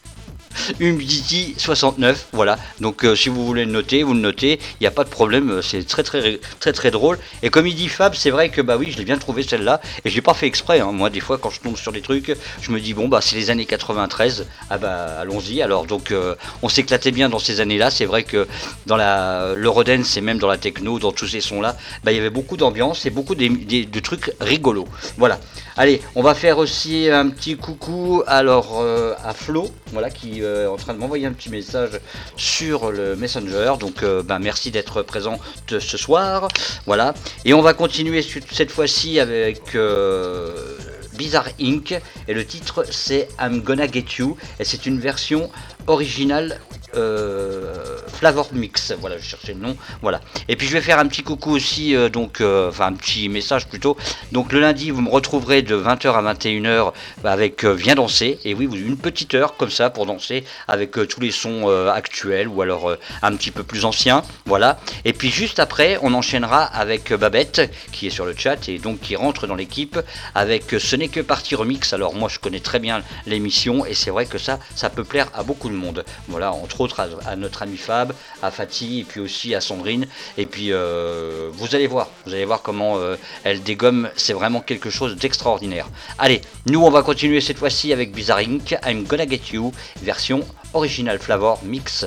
Humidity 0.80 1.54
69, 1.56 2.28
voilà. 2.32 2.58
Donc 2.80 3.04
euh, 3.04 3.14
si 3.14 3.28
vous 3.28 3.46
voulez 3.46 3.64
le 3.64 3.70
noter, 3.70 4.02
vous 4.02 4.14
le 4.14 4.20
notez, 4.20 4.58
il 4.80 4.82
n'y 4.82 4.86
a 4.86 4.90
pas 4.90 5.04
de 5.04 5.08
problème, 5.08 5.50
euh, 5.50 5.62
c'est 5.62 5.86
très 5.86 6.02
très 6.02 6.72
très 6.72 6.90
drôle. 6.90 7.18
Et 7.42 7.50
comme 7.50 7.66
il 7.66 7.74
dit 7.74 7.88
Fab, 7.88 8.14
c'est 8.14 8.30
vrai 8.30 8.48
que 8.48 8.60
bah 8.60 8.76
oui, 8.76 8.90
je 8.90 8.98
l'ai 8.98 9.04
bien 9.04 9.18
trouvé 9.18 9.42
celle-là, 9.42 9.80
et 10.04 10.10
je 10.10 10.14
l'ai 10.14 10.22
pas 10.22 10.34
fait 10.34 10.46
exprès. 10.46 10.80
hein. 10.80 10.92
Moi, 10.92 11.10
des 11.10 11.20
fois, 11.20 11.38
quand 11.38 11.50
je 11.50 11.60
tombe 11.60 11.76
sur 11.76 11.92
des 11.92 12.00
trucs, 12.00 12.34
je 12.60 12.70
me 12.72 12.80
dis 12.80 12.94
bon 12.94 13.08
bah 13.08 13.20
c'est 13.20 13.36
les 13.36 13.50
années 13.50 13.66
93, 13.66 14.46
ah 14.70 14.78
bah 14.78 15.20
allons-y. 15.20 15.62
Alors 15.62 15.86
donc 15.86 16.10
euh, 16.10 16.34
on 16.62 16.68
s'éclatait 16.68 17.12
bien 17.12 17.28
dans 17.28 17.38
ces 17.38 17.60
années-là. 17.60 17.90
C'est 17.90 18.06
vrai 18.06 18.24
que 18.24 18.46
dans 18.86 18.96
la 18.96 19.54
l'Eurodance 19.56 20.16
et 20.16 20.20
même 20.20 20.38
dans 20.38 20.48
la 20.48 20.58
techno, 20.58 20.98
dans 20.98 21.12
tous 21.12 21.28
ces 21.28 21.40
sons-là, 21.40 21.76
bah 22.04 22.12
il 22.12 22.16
y 22.16 22.20
avait 22.20 22.30
beaucoup 22.30 22.56
d'ambiance 22.56 23.06
et 23.06 23.10
beaucoup 23.10 23.34
de 23.34 24.00
trucs 24.00 24.32
rigolos. 24.40 24.88
Voilà. 25.16 25.38
Allez, 25.76 26.02
on 26.14 26.22
va 26.22 26.34
faire 26.34 26.58
aussi 26.58 27.08
un 27.08 27.28
petit 27.30 27.56
coucou 27.56 28.22
alors 28.26 28.84
à 29.24 29.32
Flo, 29.32 29.70
voilà, 29.92 30.10
qui 30.10 30.39
euh, 30.42 30.68
en 30.68 30.76
train 30.76 30.94
de 30.94 30.98
m'envoyer 30.98 31.26
un 31.26 31.32
petit 31.32 31.50
message 31.50 32.00
sur 32.36 32.90
le 32.90 33.16
Messenger. 33.16 33.74
Donc, 33.78 34.02
euh, 34.02 34.22
ben, 34.22 34.38
merci 34.38 34.70
d'être 34.70 35.02
présent 35.02 35.38
ce 35.68 35.96
soir. 35.96 36.48
Voilà. 36.86 37.14
Et 37.44 37.54
on 37.54 37.62
va 37.62 37.74
continuer 37.74 38.22
cette 38.22 38.70
fois-ci 38.70 39.20
avec 39.20 39.74
euh, 39.74 40.76
Bizarre 41.14 41.48
Inc. 41.60 42.00
Et 42.28 42.34
le 42.34 42.44
titre 42.44 42.84
c'est 42.90 43.28
I'm 43.40 43.60
Gonna 43.62 43.90
Get 43.90 44.06
You. 44.18 44.36
Et 44.58 44.64
c'est 44.64 44.86
une 44.86 44.98
version 45.00 45.50
originale 45.86 46.60
euh, 46.96 47.98
Flavor 48.08 48.48
Mix. 48.52 48.92
Voilà, 49.00 49.18
je 49.18 49.24
cherchais 49.24 49.54
le 49.54 49.60
nom. 49.60 49.76
Voilà. 50.02 50.20
Et 50.48 50.56
puis 50.56 50.66
je 50.66 50.72
vais 50.72 50.80
faire 50.80 50.98
un 50.98 51.06
petit 51.06 51.22
coucou 51.22 51.52
aussi, 51.52 51.94
euh, 51.94 52.08
donc, 52.08 52.40
euh, 52.40 52.68
enfin 52.68 52.86
un 52.86 52.92
petit 52.92 53.28
message 53.28 53.66
plutôt. 53.68 53.96
Donc 54.32 54.52
le 54.52 54.60
lundi, 54.60 54.90
vous 54.90 55.00
me 55.00 55.08
retrouverez 55.08 55.62
de 55.62 55.76
20h 55.76 56.12
à 56.12 56.34
21h 56.34 56.92
bah, 57.22 57.32
avec 57.32 57.64
Viens 57.64 57.94
danser. 57.94 58.38
Et 58.44 58.54
oui, 58.54 58.68
une 58.72 58.96
petite 58.96 59.34
heure 59.34 59.56
comme 59.56 59.70
ça 59.70 59.90
pour 59.90 60.06
danser 60.06 60.44
avec 60.68 60.92
tous 61.08 61.20
les 61.20 61.30
sons 61.30 61.68
actuels 61.88 62.48
ou 62.48 62.62
alors 62.62 62.96
un 63.22 63.36
petit 63.36 63.50
peu 63.50 63.62
plus 63.62 63.84
anciens. 63.84 64.22
Voilà. 64.46 64.78
Et 65.04 65.12
puis 65.12 65.30
juste 65.30 65.58
après, 65.58 65.98
on 66.02 66.14
enchaînera 66.14 66.64
avec 66.64 67.12
Babette 67.12 67.70
qui 67.92 68.06
est 68.06 68.10
sur 68.10 68.26
le 68.26 68.34
chat 68.36 68.68
et 68.68 68.78
donc 68.78 69.00
qui 69.00 69.16
rentre 69.16 69.46
dans 69.46 69.54
l'équipe 69.54 69.98
avec 70.34 70.74
Ce 70.78 70.96
n'est 70.96 71.08
que 71.08 71.20
partie 71.20 71.54
remix. 71.54 71.92
Alors 71.92 72.14
moi, 72.14 72.28
je 72.28 72.38
connais 72.38 72.60
très 72.60 72.78
bien 72.78 73.02
l'émission 73.26 73.86
et 73.86 73.94
c'est 73.94 74.10
vrai 74.10 74.26
que 74.26 74.38
ça, 74.38 74.58
ça 74.74 74.90
peut 74.90 75.04
plaire 75.04 75.28
à 75.34 75.42
beaucoup 75.42 75.68
de 75.68 75.74
monde. 75.74 76.04
Voilà, 76.28 76.52
entre 76.52 76.79
à 77.26 77.36
notre 77.36 77.62
ami 77.62 77.76
Fab, 77.76 78.12
à 78.42 78.50
Fatih 78.50 79.00
et 79.00 79.04
puis 79.04 79.20
aussi 79.20 79.54
à 79.54 79.60
Sandrine. 79.60 80.06
Et 80.38 80.46
puis 80.46 80.72
euh, 80.72 81.50
vous 81.52 81.74
allez 81.74 81.86
voir, 81.86 82.08
vous 82.24 82.32
allez 82.32 82.44
voir 82.44 82.62
comment 82.62 82.98
euh, 82.98 83.16
elle 83.44 83.62
dégomme. 83.62 84.08
C'est 84.16 84.32
vraiment 84.32 84.60
quelque 84.60 84.90
chose 84.90 85.16
d'extraordinaire. 85.16 85.88
Allez, 86.18 86.40
nous 86.66 86.82
on 86.82 86.90
va 86.90 87.02
continuer 87.02 87.40
cette 87.40 87.58
fois-ci 87.58 87.92
avec 87.92 88.12
Bizarre 88.12 88.38
Inc. 88.38 88.76
I'm 88.86 89.04
Gonna 89.04 89.28
Get 89.28 89.52
You, 89.52 89.72
version 90.02 90.40
original 90.72 91.18
Flavor 91.18 91.60
Mix. 91.64 92.06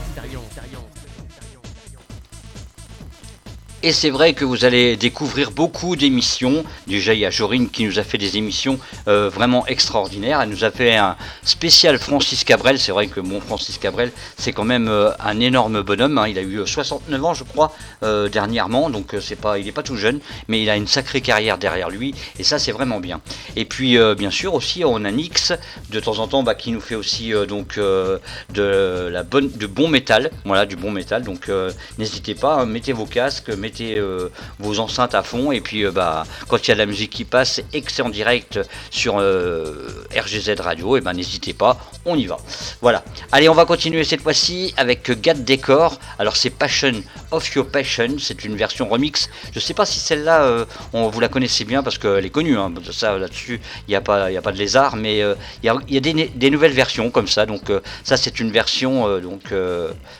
Et 3.83 3.93
c'est 3.93 4.11
vrai 4.11 4.33
que 4.33 4.45
vous 4.45 4.63
allez 4.63 4.95
découvrir 4.95 5.49
beaucoup 5.49 5.95
d'émissions. 5.95 6.63
Déjà, 6.85 7.15
il 7.15 7.19
y 7.19 7.25
a 7.25 7.31
Jorine 7.31 7.67
qui 7.67 7.83
nous 7.83 7.97
a 7.97 8.03
fait 8.03 8.19
des 8.19 8.37
émissions 8.37 8.77
euh, 9.07 9.27
vraiment 9.27 9.65
extraordinaires. 9.65 10.39
Elle 10.39 10.49
nous 10.49 10.63
a 10.63 10.69
fait 10.69 10.95
un 10.97 11.15
spécial 11.41 11.97
Francis 11.97 12.43
Cabrel. 12.43 12.77
C'est 12.77 12.91
vrai 12.91 13.07
que 13.07 13.19
mon 13.19 13.41
Francis 13.41 13.79
Cabrel, 13.79 14.11
c'est 14.37 14.51
quand 14.53 14.65
même 14.65 14.87
euh, 14.87 15.09
un 15.19 15.39
énorme 15.39 15.81
bonhomme. 15.81 16.19
hein. 16.19 16.27
Il 16.27 16.37
a 16.37 16.43
eu 16.43 16.57
euh, 16.59 16.67
69 16.67 17.25
ans, 17.25 17.33
je 17.33 17.43
crois, 17.43 17.73
euh, 18.03 18.29
dernièrement. 18.29 18.91
Donc, 18.91 19.15
euh, 19.15 19.21
pas, 19.41 19.57
il 19.57 19.65
n'est 19.65 19.71
pas 19.71 19.81
tout 19.81 19.95
jeune, 19.97 20.19
mais 20.47 20.61
il 20.61 20.69
a 20.69 20.75
une 20.77 20.85
sacrée 20.85 21.21
carrière 21.21 21.57
derrière 21.57 21.89
lui. 21.89 22.13
Et 22.37 22.43
ça, 22.43 22.59
c'est 22.59 22.71
vraiment 22.71 22.99
bien. 22.99 23.19
Et 23.55 23.65
puis, 23.65 23.97
euh, 23.97 24.13
bien 24.13 24.29
sûr, 24.29 24.53
aussi, 24.53 24.83
on 24.85 25.03
a 25.05 25.11
Nix 25.11 25.53
de 25.89 25.99
temps 25.99 26.19
en 26.19 26.27
temps 26.27 26.43
bah, 26.43 26.53
qui 26.53 26.71
nous 26.71 26.81
fait 26.81 26.93
aussi 26.93 27.33
euh, 27.33 27.47
donc 27.47 27.79
euh, 27.79 28.19
de 28.53 29.09
la 29.11 29.23
bonne, 29.23 29.49
du 29.49 29.67
bon 29.67 29.87
métal. 29.87 30.29
Voilà, 30.45 30.67
du 30.67 30.75
bon 30.75 30.91
métal. 30.91 31.23
Donc, 31.23 31.49
euh, 31.49 31.71
n'hésitez 31.97 32.35
pas, 32.35 32.57
hein, 32.57 32.67
mettez 32.67 32.93
vos 32.93 33.07
casques, 33.07 33.49
mettez 33.49 33.70
euh, 33.81 34.29
vos 34.59 34.79
enceintes 34.79 35.15
à 35.15 35.23
fond. 35.23 35.51
Et 35.51 35.61
puis, 35.61 35.85
euh, 35.85 35.91
bah, 35.91 36.23
quand 36.47 36.57
il 36.57 36.69
y 36.69 36.71
a 36.71 36.75
de 36.75 36.79
la 36.79 36.85
musique 36.85 37.11
qui 37.11 37.23
passe 37.25 37.61
et 37.73 37.81
que 37.81 37.91
c'est 37.91 38.01
en 38.01 38.09
direct 38.09 38.59
sur 38.89 39.17
euh, 39.19 40.05
RGZ 40.15 40.59
Radio, 40.59 40.97
et 40.97 41.01
ben 41.01 41.13
n'hésitez 41.13 41.53
pas, 41.53 41.77
on 42.05 42.15
y 42.17 42.25
va. 42.25 42.37
Voilà. 42.81 43.03
Allez, 43.31 43.49
on 43.49 43.53
va 43.53 43.65
continuer 43.65 44.03
cette 44.03 44.21
fois-ci 44.21 44.73
avec 44.77 45.11
Gat 45.21 45.35
Decor. 45.35 45.99
Alors, 46.19 46.35
c'est 46.35 46.49
Passion 46.49 47.03
of 47.31 47.53
Your 47.55 47.67
Passion. 47.67 48.17
C'est 48.19 48.43
une 48.43 48.55
version 48.55 48.87
remix. 48.89 49.29
Je 49.53 49.59
sais 49.59 49.73
pas 49.73 49.85
si 49.85 49.99
celle-là, 49.99 50.65
on, 50.93 51.07
vous 51.09 51.19
la 51.19 51.29
connaissez 51.29 51.63
bien 51.65 51.83
parce 51.83 51.97
qu'elle 51.97 52.25
est 52.25 52.29
connue. 52.29 52.57
hein. 52.57 52.73
Ça, 52.91 53.17
là-dessus, 53.17 53.61
il 53.87 53.91
n'y 53.91 53.95
a, 53.95 54.01
pas- 54.01 54.31
il 54.31 54.37
a 54.37 54.41
pas 54.41 54.51
de 54.51 54.57
lézard. 54.57 54.95
Mais 54.95 55.19
il 55.19 55.65
y 55.65 55.69
a, 55.69 55.75
y 55.87 55.97
a 55.97 55.99
des, 55.99 56.49
nouvelles 56.49 56.73
versions 56.73 57.09
comme 57.11 57.27
ça. 57.27 57.45
Donc, 57.45 57.71
ça, 58.03 58.17
c'est 58.17 58.39
une 58.39 58.51
version 58.51 59.19
donc, 59.19 59.53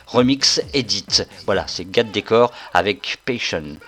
remix 0.06 0.60
edit. 0.72 1.22
Voilà, 1.46 1.64
c'est 1.66 1.90
Gat 1.90 2.04
Decor 2.04 2.52
avec 2.72 3.18
Passion. 3.24 3.41
Nation. 3.42 3.80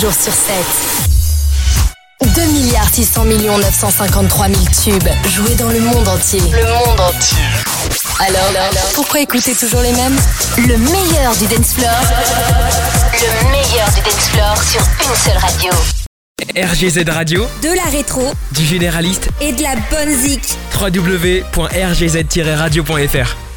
7 0.00 0.08
jours 0.08 0.14
sur 0.14 0.32
7. 0.32 0.54
2 2.34 2.40
milliards 2.52 2.88
600 2.90 3.24
millions 3.24 3.58
953 3.58 4.46
000 4.48 4.60
tubes 4.82 5.08
joués 5.28 5.54
dans 5.56 5.68
le 5.68 5.80
monde 5.80 6.08
entier. 6.08 6.40
Le 6.40 6.64
monde 6.64 6.98
entier. 7.00 7.36
Alors, 8.20 8.50
pourquoi 8.94 9.20
écouter 9.20 9.54
toujours 9.54 9.82
les 9.82 9.92
mêmes? 9.92 10.16
Le 10.56 10.78
meilleur 10.78 11.36
du 11.36 11.46
dance 11.48 11.74
floor. 11.74 11.90
Le 13.12 13.50
meilleur 13.50 13.90
du 13.90 14.00
dance 14.00 14.30
floor 14.30 14.56
sur 14.62 14.80
une 14.80 15.14
seule 15.16 15.36
radio. 15.38 15.70
RGZ 16.56 17.04
Radio, 17.10 17.46
De 17.62 17.68
la 17.76 17.84
rétro 17.90 18.32
du 18.52 18.64
généraliste, 18.64 19.28
et 19.42 19.52
de 19.52 19.62
la 19.62 19.74
bonne 19.90 20.16
zik. 20.18 20.56
www.rgz-radio.fr. 20.80 23.49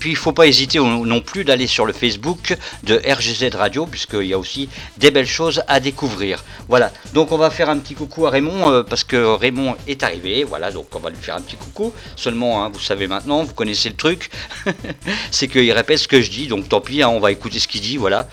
Puis 0.00 0.10
il 0.10 0.16
faut 0.16 0.32
pas 0.32 0.46
hésiter 0.46 0.78
non 0.78 1.20
plus 1.20 1.44
d'aller 1.44 1.66
sur 1.66 1.84
le 1.84 1.92
Facebook 1.92 2.56
de 2.84 3.00
RGZ 3.06 3.54
Radio, 3.54 3.84
puisqu'il 3.86 4.24
y 4.24 4.32
a 4.32 4.38
aussi 4.38 4.70
des 4.96 5.10
belles 5.10 5.26
choses 5.26 5.62
à 5.68 5.78
découvrir. 5.78 6.42
Voilà, 6.68 6.90
donc 7.12 7.32
on 7.32 7.36
va 7.36 7.50
faire 7.50 7.68
un 7.68 7.78
petit 7.78 7.94
coucou 7.94 8.26
à 8.26 8.30
Raymond, 8.30 8.70
euh, 8.70 8.82
parce 8.82 9.04
que 9.04 9.16
Raymond 9.34 9.76
est 9.86 10.02
arrivé, 10.02 10.42
voilà, 10.44 10.72
donc 10.72 10.86
on 10.94 11.00
va 11.00 11.10
lui 11.10 11.18
faire 11.18 11.36
un 11.36 11.42
petit 11.42 11.56
coucou. 11.56 11.92
Seulement, 12.16 12.64
hein, 12.64 12.70
vous 12.72 12.80
savez 12.80 13.06
maintenant, 13.06 13.44
vous 13.44 13.52
connaissez 13.52 13.90
le 13.90 13.96
truc, 13.96 14.30
c'est 15.30 15.48
qu'il 15.48 15.70
répète 15.70 15.98
ce 15.98 16.08
que 16.08 16.22
je 16.22 16.30
dis, 16.30 16.46
donc 16.46 16.68
tant 16.68 16.80
pis, 16.80 17.02
hein, 17.02 17.10
on 17.10 17.20
va 17.20 17.30
écouter 17.30 17.58
ce 17.58 17.68
qu'il 17.68 17.82
dit, 17.82 17.98
voilà. 17.98 18.26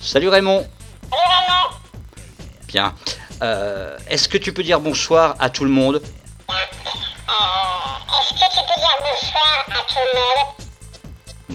Salut 0.00 0.28
Raymond. 0.28 0.64
Bien. 2.68 2.94
Euh, 3.42 3.96
Est-ce 4.08 4.28
que 4.28 4.38
tu 4.38 4.52
peux 4.52 4.62
dire 4.62 4.78
bonsoir 4.78 5.34
à 5.40 5.50
tout 5.50 5.64
le 5.64 5.70
monde? 5.70 6.00
Est-ce 6.50 8.34
que 8.34 8.50
tu 8.52 8.60
peux 8.60 8.80
dire 8.80 8.96
bonsoir 9.00 9.66
à 9.70 9.80
tout 9.88 9.98
le 10.12 10.18
monde? 10.20 10.57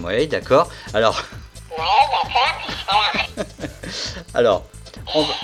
Oui, 0.04 0.26
d'accord. 0.26 0.68
Alors, 0.92 1.22
Ouais, 1.70 1.76
d'accord. 3.36 3.44
Alors, 4.34 4.64
on 5.14 5.22
va, 5.22 5.34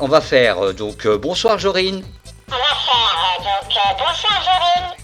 on 0.00 0.08
va 0.08 0.20
faire 0.20 0.58
euh, 0.62 0.72
donc 0.72 1.06
euh, 1.06 1.16
bonsoir 1.16 1.58
Jorine, 1.58 2.04
on 2.48 2.52
va 2.52 2.58
faire 2.58 3.18
euh, 3.22 3.42
donc 3.44 3.98
bonsoir 3.98 4.42
Jorine, 4.42 4.94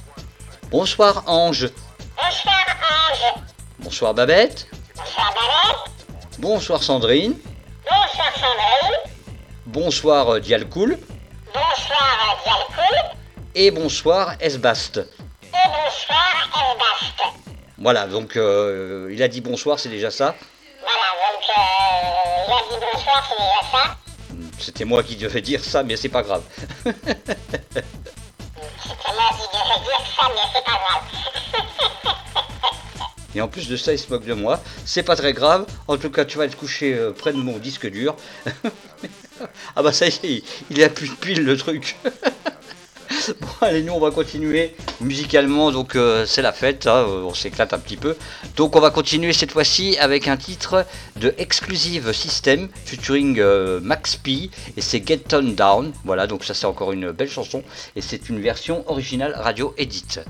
bonsoir 0.71 1.23
Ange, 1.27 1.71
bonsoir 2.17 2.65
Ange, 2.91 3.43
bonsoir 3.79 4.15
Babette, 4.15 4.67
bonsoir 4.97 5.33
Babette, 5.35 5.93
bonsoir 6.39 6.83
Sandrine, 6.83 7.35
bonsoir 7.89 8.33
Sandrine, 8.35 8.97
bonsoir 9.67 10.41
Dialcool. 10.41 10.99
Bonsoir 11.55 12.39
Dialcool. 12.45 13.17
Et 13.55 13.71
bonsoir 13.71 14.35
Esbast. 14.41 14.99
et 14.99 15.69
bonsoir 15.69 16.51
Elbast. 16.55 17.42
Voilà, 17.83 18.07
donc 18.07 18.37
euh, 18.37 19.09
il 19.11 19.21
a 19.25 19.29
dit 19.29 19.41
bonsoir, 19.41 19.81
c'est 19.81 19.89
déjà 19.89 20.13
ça. 20.13 20.37
Voilà, 20.81 21.01
donc 21.33 21.43
euh, 21.59 21.63
il 22.47 22.53
a 22.53 22.61
dit 22.71 22.79
bonsoir, 22.93 23.27
c'est 23.29 23.35
déjà 23.43 23.63
ça. 23.73 23.97
C'était 24.61 24.85
moi 24.85 25.03
qui 25.03 25.17
devais 25.17 25.41
dire 25.41 25.65
ça, 25.65 25.83
mais 25.83 25.97
c'est 25.97 26.09
pas 26.09 26.23
grave. 26.23 26.43
C'était 26.85 27.03
moi 27.03 27.11
qui 29.37 29.49
devais 29.49 29.81
dire 29.85 30.01
ça, 30.17 30.31
mais 30.33 30.43
c'est 30.55 30.65
pas 30.65 30.79
grave. 30.79 31.03
Et 33.35 33.41
en 33.41 33.49
plus 33.49 33.67
de 33.69 33.77
ça, 33.77 33.93
il 33.93 33.99
se 33.99 34.09
moque 34.11 34.27
de 34.27 34.35
moi. 34.35 34.61
C'est 34.85 35.03
pas 35.03 35.17
très 35.17 35.33
grave. 35.33 35.67
En 35.89 35.97
tout 35.97 36.11
cas, 36.11 36.25
tu 36.25 36.39
vas 36.39 36.47
te 36.47 36.55
coucher 36.55 36.95
euh, 36.95 37.11
près 37.13 37.33
de 37.33 37.39
mon 37.39 37.59
disque 37.59 37.91
dur. 37.91 38.15
ah 39.75 39.83
bah 39.83 39.93
ça 39.93 40.07
y 40.07 40.11
est, 40.11 40.45
il- 40.71 40.85
a 40.85 40.89
plus 40.89 41.09
de 41.09 41.15
pile 41.15 41.45
le 41.45 41.57
truc. 41.57 41.97
bon, 43.41 43.49
allez, 43.61 43.83
nous 43.83 43.93
on 43.93 44.01
va 44.01 44.11
continuer 44.11 44.75
musicalement. 45.01 45.71
Donc 45.71 45.97
euh, 45.97 46.27
c'est 46.27 46.43
la 46.43 46.53
fête, 46.53 46.87
hein, 46.87 47.05
euh, 47.09 47.23
on 47.23 47.35
s'éclate 47.35 47.73
un 47.73 47.79
petit 47.79 47.97
peu. 47.97 48.17
Donc 48.57 48.77
on 48.77 48.81
va 48.81 48.91
continuer 48.91 49.33
cette 49.33 49.53
fois-ci 49.53 49.97
avec 49.99 50.29
un 50.29 50.37
titre 50.37 50.87
de 51.17 51.35
Exclusive 51.39 52.13
System 52.13 52.69
featuring 52.85 53.39
euh, 53.39 53.81
Max 53.81 54.17
P 54.17 54.51
et 54.77 54.81
c'est 54.81 55.07
Get 55.07 55.19
Tone 55.19 55.55
Down. 55.55 55.93
Voilà, 56.05 56.27
donc 56.27 56.45
ça 56.45 56.55
c'est 56.55 56.67
encore 56.67 56.93
une 56.93 57.13
belle 57.13 57.31
chanson 57.31 57.63
et 57.97 58.01
c'est 58.01 58.29
une 58.29 58.41
version 58.41 58.89
originale 58.91 59.35
radio 59.37 59.75
edit. 59.79 60.21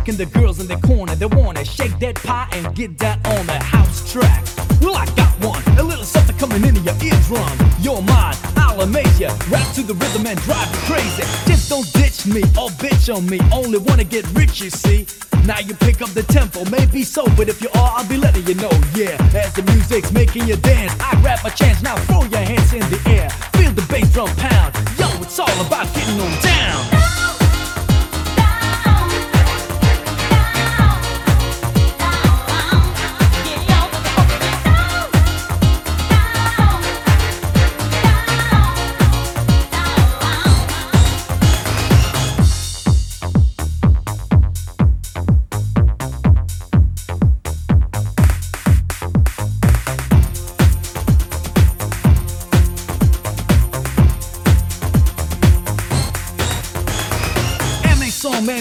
Checking 0.00 0.16
the 0.16 0.24
girls 0.24 0.58
in 0.60 0.66
the 0.66 0.78
corner, 0.86 1.14
they 1.14 1.26
wanna 1.26 1.62
shake 1.62 1.98
that 1.98 2.14
pie 2.14 2.48
and 2.52 2.74
get 2.74 2.96
that 3.00 3.18
on 3.36 3.44
the 3.44 3.58
house 3.62 4.10
track. 4.10 4.42
Well, 4.80 4.96
I 4.96 5.04
got 5.12 5.28
one, 5.44 5.62
a 5.76 5.82
little 5.82 6.06
something 6.06 6.34
coming 6.38 6.64
into 6.64 6.80
your 6.80 6.96
eardrum. 7.04 7.52
You're 7.82 8.00
mine, 8.00 8.34
I'll 8.56 8.80
amaze 8.80 9.20
ya. 9.20 9.28
Rap 9.50 9.68
to 9.74 9.82
the 9.82 9.92
rhythm 9.92 10.24
and 10.24 10.40
drive 10.40 10.72
you 10.72 10.80
crazy. 10.88 11.22
Just 11.44 11.68
don't 11.68 11.84
ditch 11.92 12.24
me 12.24 12.40
or 12.56 12.72
bitch 12.80 13.14
on 13.14 13.28
me. 13.28 13.40
Only 13.52 13.76
wanna 13.76 14.04
get 14.04 14.24
rich, 14.32 14.62
you 14.62 14.70
see. 14.70 15.04
Now 15.44 15.58
you 15.58 15.74
pick 15.74 16.00
up 16.00 16.08
the 16.16 16.22
tempo, 16.22 16.64
maybe 16.70 17.04
so, 17.04 17.26
but 17.36 17.50
if 17.50 17.60
you 17.60 17.68
are, 17.74 17.92
I'll 18.00 18.08
be 18.08 18.16
letting 18.16 18.46
you 18.46 18.54
know. 18.54 18.72
Yeah, 18.96 19.20
as 19.36 19.52
the 19.52 19.62
music's 19.68 20.12
making 20.12 20.48
you 20.48 20.56
dance, 20.56 20.96
I 20.98 21.20
grab 21.20 21.44
a 21.44 21.50
chance. 21.50 21.82
Now 21.82 21.96
throw 22.08 22.24
your 22.24 22.40
hands 22.40 22.72
in 22.72 22.80
the 22.88 23.00
air, 23.04 23.28
feel 23.52 23.72
the 23.72 23.84
bass 23.92 24.10
drum 24.14 24.34
pound. 24.36 24.72
Yo, 24.96 25.04
it's 25.20 25.38
all 25.38 25.60
about 25.60 25.92
getting 25.92 26.18
on 26.18 26.32
down. 26.40 26.99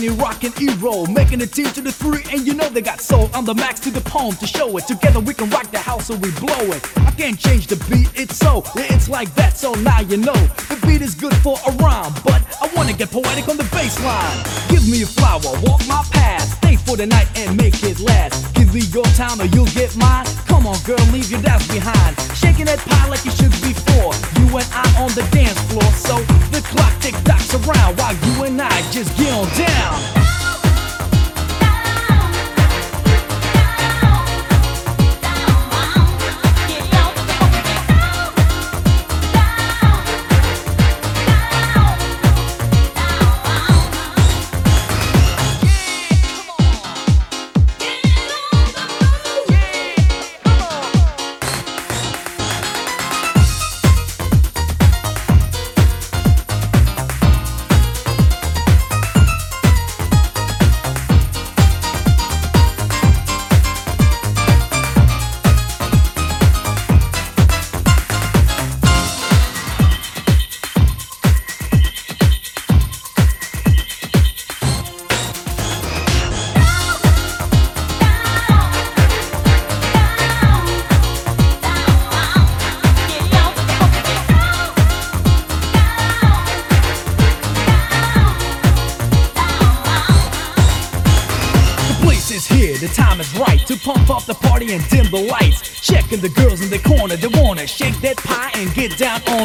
Song, 0.10 0.18
man, 0.18 0.18
you 0.18 0.24
rockin' 0.24 0.54
E-roll, 0.62 1.08
making 1.08 1.42
a 1.42 1.48
team 1.48 1.68
to 1.74 1.82
the 1.82 1.92
three, 1.92 2.24
and 2.32 2.46
you 2.46 2.54
know 2.54 2.70
they 2.70 2.82
got 2.82 3.02
soul. 3.02 3.30
I'm 3.34 3.46
the 3.46 3.54
max 3.54 3.80
to 3.82 3.92
the 3.92 4.02
poem 4.02 4.36
to 4.36 4.48
show 4.48 4.78
it. 4.78 4.88
Together 4.88 5.20
we 5.20 5.34
can 5.34 5.50
rock 5.50 5.72
the 5.72 5.80
house 5.80 6.08
so 6.08 6.16
we 6.16 6.32
blow 6.32 6.64
it. 6.76 6.98
I 6.98 7.12
can't 7.12 7.40
change 7.40 7.68
the 7.68 7.78
beat, 7.90 8.10
it's 8.16 8.38
so, 8.38 8.64
it's 8.76 9.10
like 9.10 9.34
that, 9.36 9.58
so 9.58 9.74
now 9.74 10.02
you 10.02 10.18
know. 10.18 10.40
The 10.70 10.80
beat 10.86 11.02
is 11.02 11.16
good 11.16 11.36
for 11.38 11.58
a 11.68 11.72
rhyme, 11.78 12.14
but 12.24 12.42
I 12.62 12.70
wanna 12.76 12.94
get 12.94 13.12
poetic 13.12 13.48
on 13.48 13.58
the 13.58 13.68
bass 13.72 14.00
line. 14.04 14.44
Give 14.70 14.88
me 14.90 15.04
a 15.04 15.06
flower, 15.06 15.52
walk 15.64 15.82
my 15.88 16.04
path, 16.12 16.60
for 16.90 16.98
the 16.98 17.06
night 17.06 17.28
and 17.38 17.56
make 17.56 17.84
it 17.84 18.00
last. 18.00 18.54
Give 18.56 18.74
me 18.74 18.82
your 18.90 19.06
time 19.14 19.40
or 19.40 19.46
you'll 19.46 19.74
get 19.78 19.96
mine. 19.96 20.26
Come 20.48 20.66
on, 20.66 20.78
girl, 20.84 21.04
leave 21.14 21.30
your 21.30 21.42
doubts 21.42 21.68
behind. 21.68 22.18
Shaking 22.36 22.66
that 22.66 22.80
pie 22.80 23.08
like 23.08 23.24
you 23.26 23.32
should 23.32 23.54
before. 23.62 24.14
You 24.42 24.58
and 24.58 24.68
I 24.74 24.86
on 24.98 25.12
the 25.14 25.26
dance 25.32 25.60
floor, 25.70 25.90
so 25.94 26.18
the 26.50 26.62
clock 26.66 26.94
tick 27.00 27.16
tocks 27.24 27.54
around 27.54 27.98
while 27.98 28.16
you 28.16 28.44
and 28.44 28.62
I 28.62 28.82
just 28.92 29.16
get 29.18 29.32
on 29.34 29.48
down. 29.56 30.39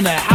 Get 0.03 0.34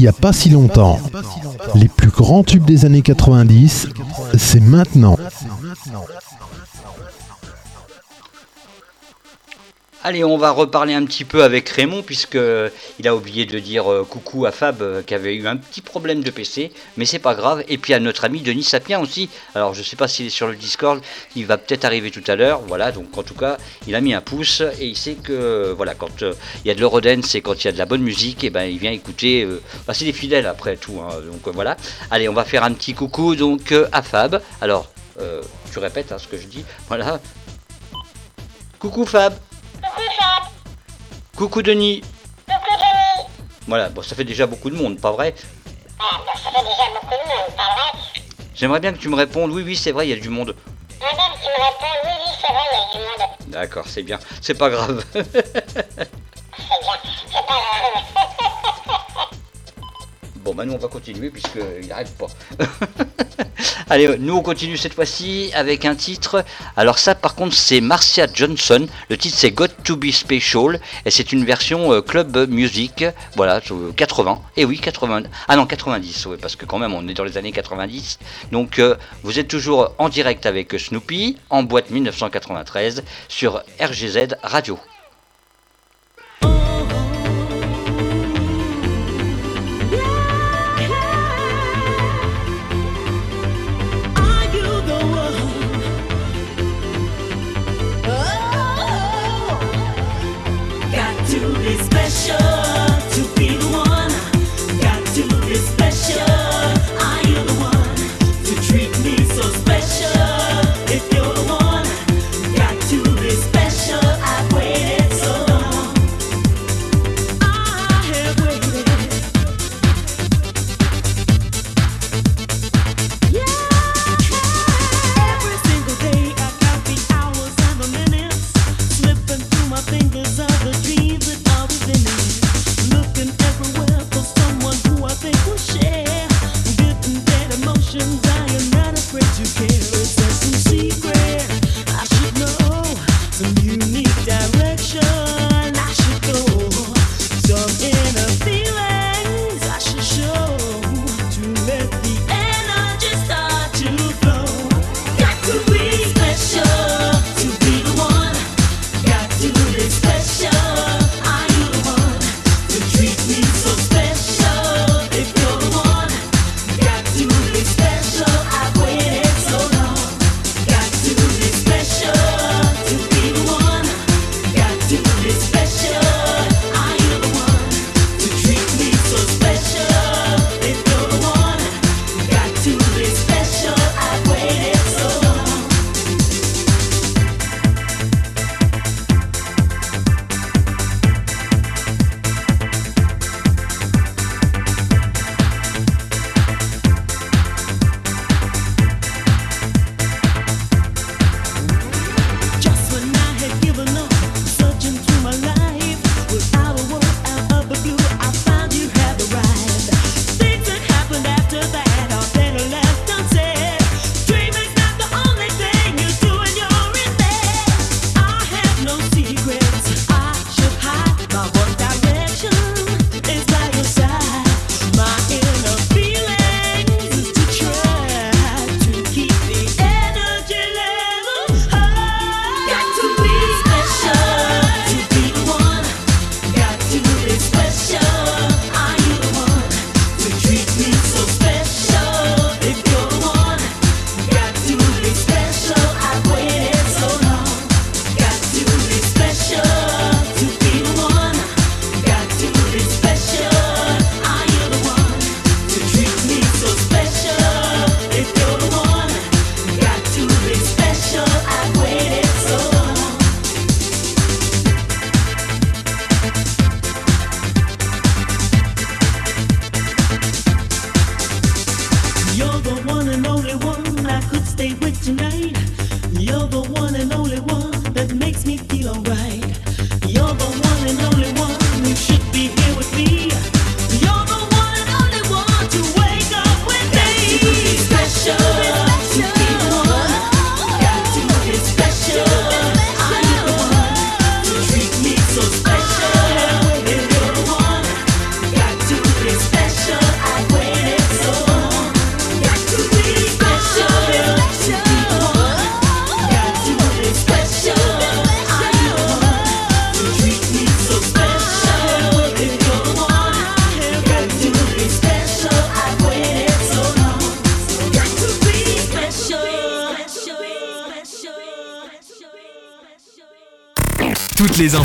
il 0.00 0.04
n'y 0.04 0.08
a 0.08 0.14
pas 0.14 0.32
si 0.32 0.48
longtemps. 0.48 0.98
Les 1.74 1.88
plus 1.88 2.08
grands 2.08 2.42
tubes 2.42 2.64
des 2.64 2.86
années 2.86 3.02
90, 3.02 3.88
c'est 4.38 4.60
maintenant. 4.60 5.18
Allez, 10.02 10.24
on 10.24 10.38
va 10.38 10.50
reparler 10.50 10.94
un 10.94 11.04
petit 11.04 11.26
peu 11.26 11.44
avec 11.44 11.68
Raymond, 11.68 12.02
puisque 12.02 12.38
il 12.98 13.06
a 13.06 13.14
oublié 13.14 13.44
de 13.44 13.58
dire 13.58 13.92
euh, 13.92 14.02
coucou 14.02 14.46
à 14.46 14.50
Fab, 14.50 14.80
euh, 14.80 15.02
qui 15.02 15.12
avait 15.12 15.34
eu 15.34 15.46
un 15.46 15.58
petit 15.58 15.82
problème 15.82 16.22
de 16.22 16.30
PC, 16.30 16.72
mais 16.96 17.04
c'est 17.04 17.18
pas 17.18 17.34
grave. 17.34 17.64
Et 17.68 17.76
puis 17.76 17.92
à 17.92 18.00
notre 18.00 18.24
ami 18.24 18.40
Denis 18.40 18.62
Sapien 18.62 18.98
aussi. 18.98 19.28
Alors 19.54 19.74
je 19.74 19.82
sais 19.82 19.96
pas 19.96 20.08
s'il 20.08 20.24
est 20.24 20.30
sur 20.30 20.46
le 20.46 20.56
Discord, 20.56 21.02
il 21.36 21.44
va 21.44 21.58
peut-être 21.58 21.84
arriver 21.84 22.10
tout 22.10 22.24
à 22.28 22.34
l'heure. 22.34 22.62
Voilà, 22.66 22.92
donc 22.92 23.18
en 23.18 23.22
tout 23.22 23.34
cas, 23.34 23.58
il 23.86 23.94
a 23.94 24.00
mis 24.00 24.14
un 24.14 24.22
pouce 24.22 24.62
et 24.80 24.86
il 24.86 24.96
sait 24.96 25.16
que 25.16 25.74
voilà, 25.76 25.94
quand 25.94 26.22
euh, 26.22 26.32
il 26.64 26.68
y 26.68 26.70
a 26.70 26.74
de 26.74 26.80
l'eurodance 26.80 27.34
et 27.34 27.42
quand 27.42 27.62
il 27.62 27.66
y 27.66 27.68
a 27.68 27.72
de 27.72 27.78
la 27.78 27.84
bonne 27.84 28.02
musique, 28.02 28.42
et 28.42 28.48
ben 28.48 28.64
il 28.64 28.78
vient 28.78 28.92
écouter. 28.92 29.46
bah, 29.86 29.92
c'est 29.92 30.06
des 30.06 30.14
fidèles 30.14 30.46
après 30.46 30.78
tout, 30.78 30.98
hein, 30.98 31.14
donc 31.30 31.54
voilà. 31.54 31.76
Allez, 32.10 32.26
on 32.26 32.32
va 32.32 32.46
faire 32.46 32.64
un 32.64 32.72
petit 32.72 32.94
coucou 32.94 33.36
donc 33.36 33.74
à 33.92 34.00
Fab. 34.00 34.40
Alors, 34.62 34.90
tu 35.70 35.78
répètes 35.78 36.10
hein, 36.10 36.16
ce 36.18 36.26
que 36.26 36.38
je 36.38 36.46
dis. 36.46 36.64
Voilà. 36.88 37.20
Coucou 38.78 39.04
Fab. 39.04 39.34
Coucou 41.36 41.62
Denis. 41.62 42.02
Voilà, 43.66 43.88
bon, 43.88 44.02
ça 44.02 44.14
fait 44.14 44.24
déjà 44.24 44.46
beaucoup 44.46 44.68
de 44.68 44.76
monde, 44.76 45.00
pas 45.00 45.12
vrai 45.12 45.34
Ça 45.36 46.50
fait 46.50 46.62
déjà 46.62 46.90
beaucoup 46.92 47.14
de 47.14 47.28
monde, 47.28 47.56
pas 47.56 47.62
vrai 47.74 48.00
J'aimerais 48.54 48.80
bien 48.80 48.92
que 48.92 48.98
tu 48.98 49.08
me 49.08 49.16
répondes, 49.16 49.50
oui, 49.52 49.62
oui, 49.64 49.76
c'est 49.76 49.92
vrai, 49.92 50.06
il 50.06 50.10
y 50.10 50.12
a 50.12 50.20
du 50.20 50.28
monde. 50.28 50.54
Madame, 51.00 51.32
tu 51.40 51.48
me 51.48 51.64
réponds, 51.64 51.86
oui, 52.04 52.10
oui, 52.26 52.32
c'est 52.40 52.52
vrai, 52.52 52.62
il 52.72 52.76
y 52.76 52.82
a 52.82 52.92
du 52.92 52.98
monde. 52.98 53.28
D'accord, 53.46 53.84
c'est 53.86 54.02
bien, 54.02 54.18
c'est 54.42 54.54
pas 54.54 54.70
grave. 54.70 55.04
C'est 55.14 56.80
bien, 56.82 56.94
c'est 57.26 57.46
pas 57.46 57.54
grave. 57.54 58.29
Bon, 60.50 60.56
bah 60.56 60.64
nous 60.64 60.72
on 60.72 60.78
va 60.78 60.88
continuer 60.88 61.30
puisqu'il 61.30 61.86
n'arrête 61.88 62.12
pas. 62.18 62.26
Allez, 63.88 64.18
nous 64.18 64.34
on 64.34 64.42
continue 64.42 64.76
cette 64.76 64.94
fois-ci 64.94 65.52
avec 65.54 65.84
un 65.84 65.94
titre. 65.94 66.44
Alors 66.76 66.98
ça 66.98 67.14
par 67.14 67.36
contre 67.36 67.54
c'est 67.54 67.80
Marcia 67.80 68.26
Johnson. 68.32 68.86
Le 69.08 69.16
titre 69.16 69.36
c'est 69.38 69.52
Got 69.52 69.68
to 69.84 69.96
Be 69.96 70.10
Special 70.10 70.80
et 71.04 71.10
c'est 71.10 71.32
une 71.32 71.44
version 71.44 71.92
euh, 71.92 72.00
club 72.00 72.48
music. 72.48 73.04
Voilà, 73.36 73.60
euh, 73.70 73.92
80. 73.92 74.40
Et 74.56 74.64
oui, 74.64 74.80
80. 74.80 75.22
Ah 75.46 75.56
non, 75.56 75.66
90, 75.66 76.26
ouais, 76.26 76.36
parce 76.36 76.56
que 76.56 76.64
quand 76.64 76.78
même 76.78 76.94
on 76.94 77.06
est 77.06 77.14
dans 77.14 77.24
les 77.24 77.38
années 77.38 77.52
90. 77.52 78.18
Donc 78.50 78.80
euh, 78.80 78.96
vous 79.22 79.38
êtes 79.38 79.48
toujours 79.48 79.94
en 79.98 80.08
direct 80.08 80.46
avec 80.46 80.72
Snoopy 80.72 81.36
en 81.48 81.62
boîte 81.62 81.90
1993 81.90 83.04
sur 83.28 83.62
RGZ 83.80 84.34
Radio. 84.42 84.80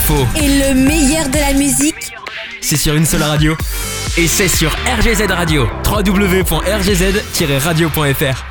Infos, 0.06 0.26
Et 0.36 0.47
le 0.47 0.74
meilleur 0.76 1.30
de 1.30 1.38
la 1.38 1.53
musique, 1.53 2.12
c'est 2.62 2.78
sur 2.78 2.95
une 2.95 3.06
seule 3.06 3.24
radio. 3.24 3.56
Et 4.18 4.28
c'est 4.28 4.47
sur 4.47 4.72
RGZ 4.99 5.24
Radio. 5.30 5.68
www.rgz-radio.fr. 5.86 8.45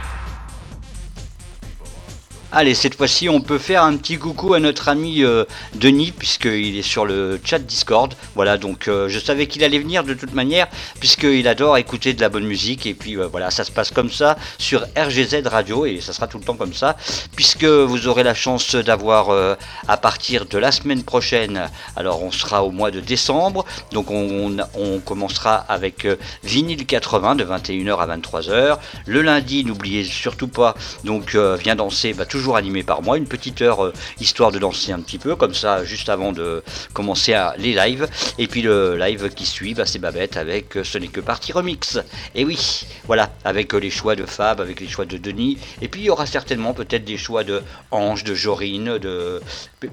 Allez, 2.52 2.74
cette 2.74 2.96
fois-ci, 2.96 3.28
on 3.28 3.40
peut 3.40 3.58
faire 3.58 3.82
un 3.82 3.96
petit 3.96 4.16
coucou 4.18 4.54
à 4.54 4.60
notre 4.60 4.88
ami 4.88 5.24
euh, 5.24 5.44
Denis, 5.74 6.12
puisqu'il 6.16 6.76
est 6.76 6.82
sur 6.82 7.04
le 7.04 7.40
chat 7.42 7.58
Discord. 7.58 8.14
Voilà, 8.34 8.58
donc 8.58 8.88
euh, 8.88 9.08
je 9.08 9.18
savais 9.18 9.46
qu'il 9.46 9.62
allait 9.62 9.78
venir 9.78 10.02
de 10.02 10.14
toute 10.14 10.34
manière, 10.34 10.66
puisqu'il 10.98 11.46
adore 11.46 11.76
écouter 11.76 12.14
de 12.14 12.20
la 12.20 12.28
bonne 12.28 12.44
musique. 12.44 12.86
Et 12.86 12.94
puis 12.94 13.16
euh, 13.16 13.26
voilà, 13.26 13.50
ça 13.50 13.64
se 13.64 13.70
passe 13.70 13.90
comme 13.90 14.10
ça 14.10 14.36
sur 14.58 14.86
RGZ 14.96 15.46
Radio, 15.46 15.86
et 15.86 16.00
ça 16.00 16.12
sera 16.12 16.26
tout 16.26 16.38
le 16.38 16.44
temps 16.44 16.56
comme 16.56 16.74
ça, 16.74 16.96
puisque 17.36 17.64
vous 17.64 18.08
aurez 18.08 18.22
la 18.24 18.34
chance 18.34 18.74
d'avoir 18.74 19.30
euh, 19.30 19.54
à 19.86 19.96
partir 19.96 20.46
de 20.46 20.58
la 20.58 20.72
semaine 20.72 21.04
prochaine, 21.04 21.70
alors 21.96 22.22
on 22.22 22.32
sera 22.32 22.64
au 22.64 22.70
mois 22.70 22.90
de 22.90 23.00
décembre, 23.00 23.64
donc 23.92 24.10
on, 24.10 24.56
commencera 25.04 25.56
avec 25.56 26.06
Vinyl 26.42 26.86
80 26.86 27.34
de 27.36 27.44
21h 27.44 27.98
à 27.98 28.16
23h. 28.16 28.78
Le 29.06 29.22
lundi, 29.22 29.64
n'oubliez 29.64 30.04
surtout 30.04 30.48
pas, 30.48 30.74
donc 31.04 31.36
Viens 31.36 31.76
danser, 31.76 32.12
bah, 32.12 32.26
toujours 32.26 32.56
animé 32.56 32.82
par 32.82 33.02
moi, 33.02 33.16
une 33.16 33.26
petite 33.26 33.60
heure 33.62 33.92
histoire 34.20 34.52
de 34.52 34.58
danser 34.58 34.92
un 34.92 35.00
petit 35.00 35.18
peu, 35.18 35.36
comme 35.36 35.54
ça, 35.54 35.84
juste 35.84 36.08
avant 36.08 36.32
de 36.32 36.62
commencer 36.92 37.34
à, 37.34 37.54
les 37.58 37.74
lives. 37.74 38.08
Et 38.38 38.46
puis 38.46 38.62
le 38.62 38.96
live 38.96 39.30
qui 39.34 39.46
suit, 39.46 39.74
bah, 39.74 39.86
c'est 39.86 39.98
Babette 39.98 40.36
avec 40.36 40.76
euh, 40.76 40.84
Ce 40.84 40.98
n'est 40.98 41.08
que 41.08 41.20
partie 41.20 41.52
remix. 41.52 41.98
Et 42.34 42.44
oui, 42.44 42.86
voilà, 43.04 43.30
avec 43.44 43.74
euh, 43.74 43.78
les 43.78 43.90
choix 43.90 44.16
de 44.16 44.24
Fab, 44.24 44.60
avec 44.60 44.80
les 44.80 44.88
choix 44.88 45.04
de 45.04 45.16
Denis. 45.16 45.58
Et 45.80 45.88
puis 45.88 46.02
il 46.02 46.04
y 46.04 46.10
aura 46.10 46.26
certainement 46.26 46.74
peut-être 46.74 47.04
des 47.04 47.18
choix 47.18 47.44
de 47.44 47.62
Ange, 47.90 48.24
de 48.24 48.34
Jorine, 48.34 48.98
de 48.98 49.40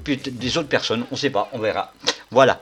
des 0.06 0.58
autres 0.58 0.70
personnes, 0.70 1.06
on 1.12 1.16
sait 1.16 1.30
pas, 1.30 1.50
on 1.54 1.60
verra. 1.60 1.94
Voilà. 2.32 2.62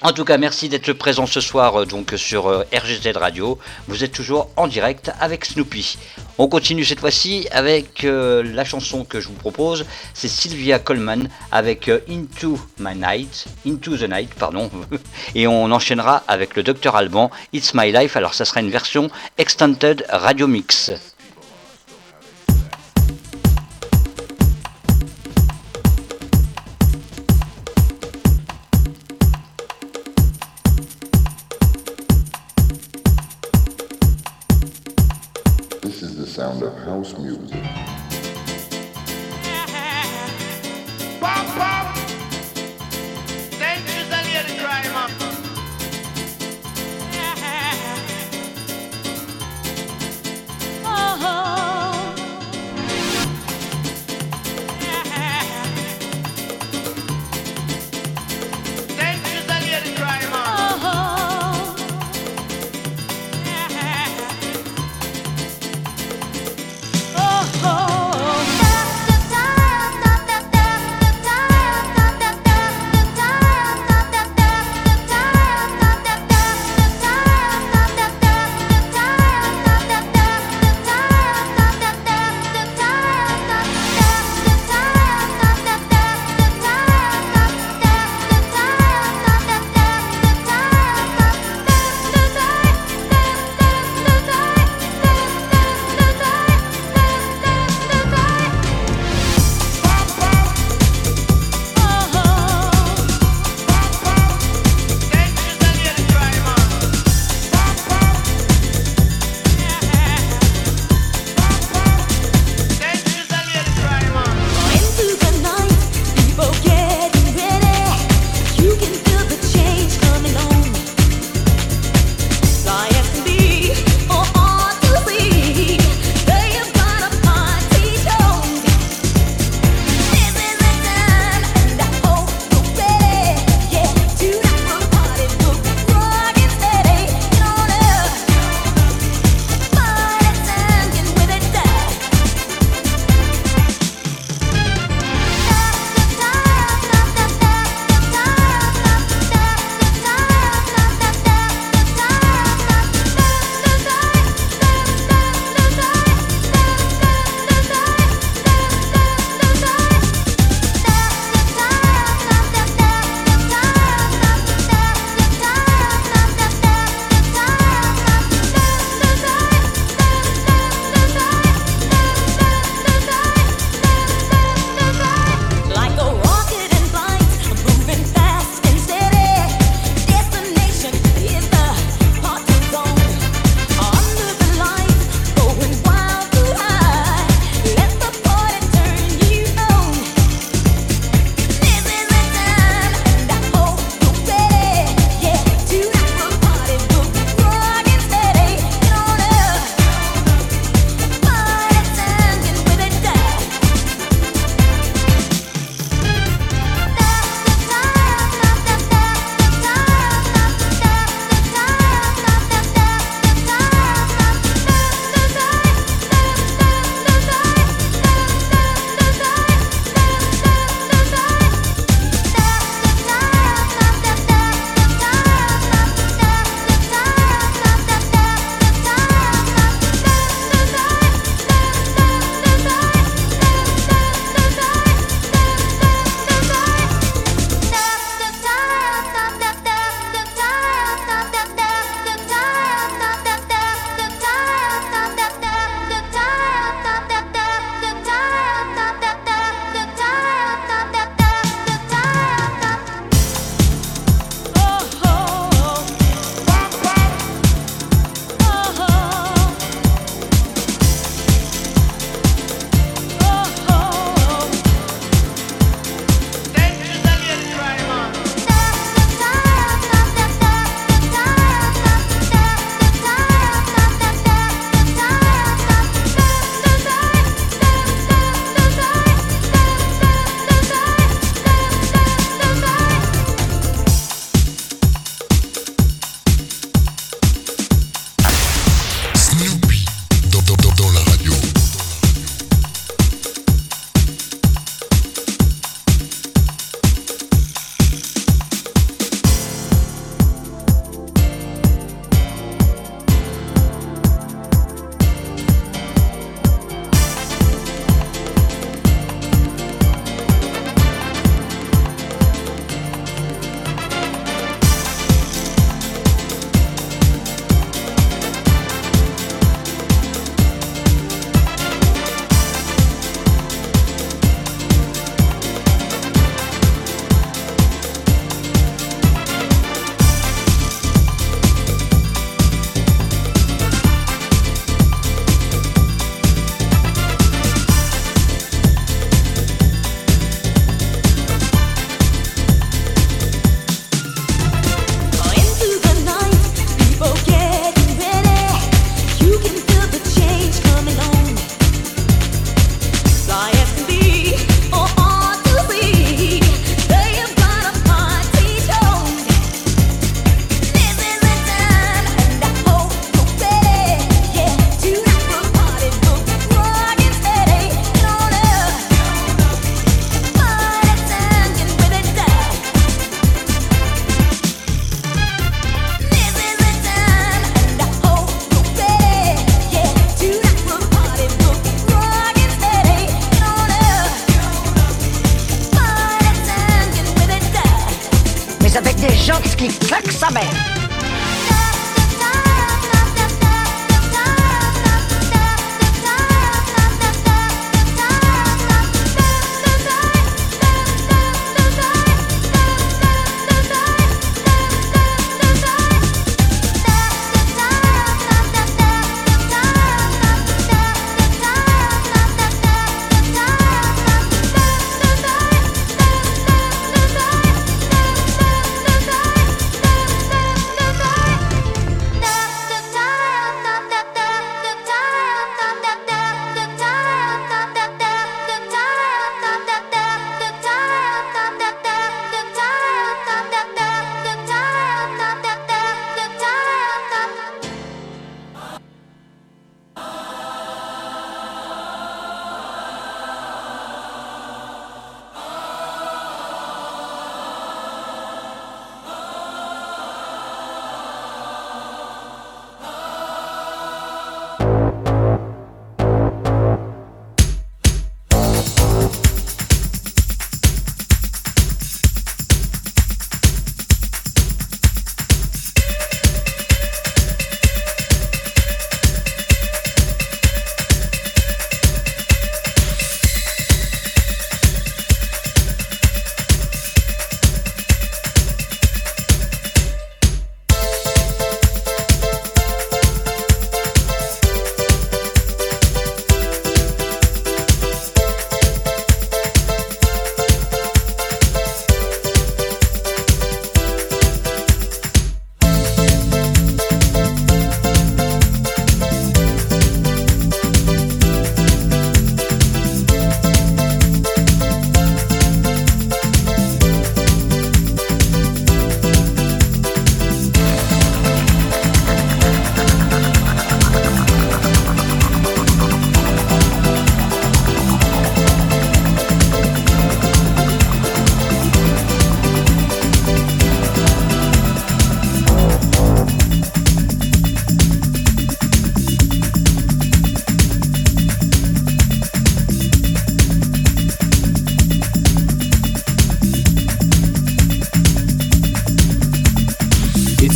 En 0.00 0.12
tout 0.12 0.24
cas, 0.24 0.38
merci 0.38 0.68
d'être 0.68 0.92
présent 0.92 1.26
ce 1.26 1.40
soir 1.40 1.80
euh, 1.80 1.84
donc 1.84 2.14
sur 2.16 2.46
euh, 2.46 2.64
RGZ 2.72 3.16
Radio. 3.16 3.58
Vous 3.88 4.04
êtes 4.04 4.12
toujours 4.12 4.48
en 4.54 4.68
direct 4.68 5.10
avec 5.18 5.44
Snoopy. 5.44 5.98
On 6.38 6.46
continue 6.46 6.84
cette 6.84 7.00
fois-ci 7.00 7.48
avec 7.50 8.04
euh, 8.04 8.44
la 8.44 8.64
chanson 8.64 9.04
que 9.04 9.20
je 9.20 9.26
vous 9.26 9.34
propose. 9.34 9.86
C'est 10.14 10.28
Sylvia 10.28 10.78
Coleman 10.78 11.28
avec 11.50 11.90
Into 12.08 12.60
My 12.78 12.94
Night, 12.94 13.46
Into 13.66 13.96
the 13.96 14.08
Night, 14.08 14.32
pardon. 14.34 14.70
Et 15.34 15.48
on 15.48 15.64
enchaînera 15.72 16.22
avec 16.28 16.54
le 16.54 16.62
Docteur 16.62 16.94
Alban, 16.94 17.32
It's 17.52 17.74
My 17.74 17.90
Life. 17.90 18.16
Alors 18.16 18.34
ça 18.34 18.44
sera 18.44 18.60
une 18.60 18.70
version 18.70 19.10
extended 19.36 20.06
radio 20.10 20.46
mix. 20.46 20.92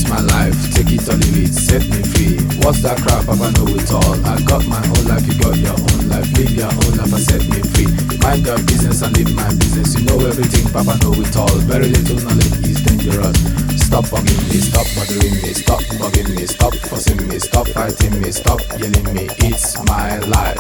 My 0.09 0.21
life, 0.21 0.57
take 0.75 0.93
it 0.93 1.09
or 1.09 1.17
leave 1.17 1.49
it, 1.49 1.55
set 1.55 1.83
me 1.89 2.03
free. 2.03 2.37
What's 2.63 2.83
that 2.83 2.99
crap? 3.01 3.27
Papa 3.27 3.51
know 3.57 3.69
it 3.75 3.91
all. 3.93 4.15
I 4.27 4.41
got 4.43 4.67
my 4.67 4.81
own 4.81 5.05
life, 5.09 5.27
you 5.27 5.35
got 5.41 5.57
your 5.57 5.73
own 5.75 6.09
life. 6.09 6.29
Live 6.37 6.53
your 6.53 6.71
own 6.71 6.93
life 7.01 7.13
and 7.13 7.25
set 7.25 7.43
me 7.49 7.61
free. 7.73 7.89
Mind 8.21 8.47
your 8.47 8.59
business 8.65 9.03
and 9.03 9.17
live 9.17 9.35
my 9.35 9.49
business. 9.57 9.95
You 9.99 10.05
know 10.07 10.19
everything, 10.27 10.67
Papa 10.73 10.99
know 11.03 11.15
it 11.17 11.37
all. 11.37 11.57
Very 11.65 11.89
little 11.89 12.21
knowledge 12.23 12.61
is 12.69 12.81
dangerous. 12.83 13.37
Stop 13.81 14.07
bugging 14.09 14.43
me, 14.49 14.57
stop 14.61 14.87
bothering 14.97 15.37
me, 15.43 15.53
stop 15.53 15.83
bugging 16.01 16.31
me, 16.35 16.47
stop 16.47 16.75
fussing 16.89 17.29
me, 17.29 17.39
stop 17.39 17.69
fighting 17.69 18.21
me, 18.21 18.31
stop 18.33 18.61
yelling 18.79 19.05
me. 19.15 19.29
It's 19.45 19.77
my 19.85 20.19
life. 20.19 20.59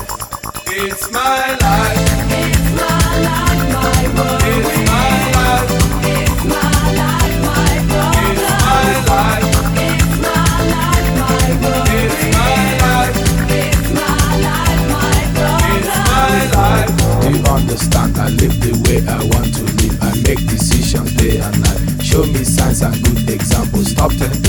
It's 0.66 1.10
my 1.10 1.56
life. 1.56 1.98
It's 2.28 2.66
my 2.76 3.12
life, 3.24 3.64
my 3.72 4.02
world. 4.16 4.42
It's 4.44 4.81
understand? 17.72 18.16
I 18.18 18.28
live 18.28 18.56
the 18.60 18.72
way 18.84 19.00
I 19.08 19.18
want 19.32 19.54
to 19.56 19.64
live. 19.80 19.96
I 20.02 20.10
make 20.26 20.40
decisions 20.46 21.14
day 21.14 21.38
and 21.40 21.56
night. 21.62 22.02
Show 22.04 22.24
me 22.26 22.44
signs 22.44 22.82
and 22.82 22.94
good 23.04 23.30
examples. 23.30 23.90
Stop 23.90 24.12
telling 24.12 24.42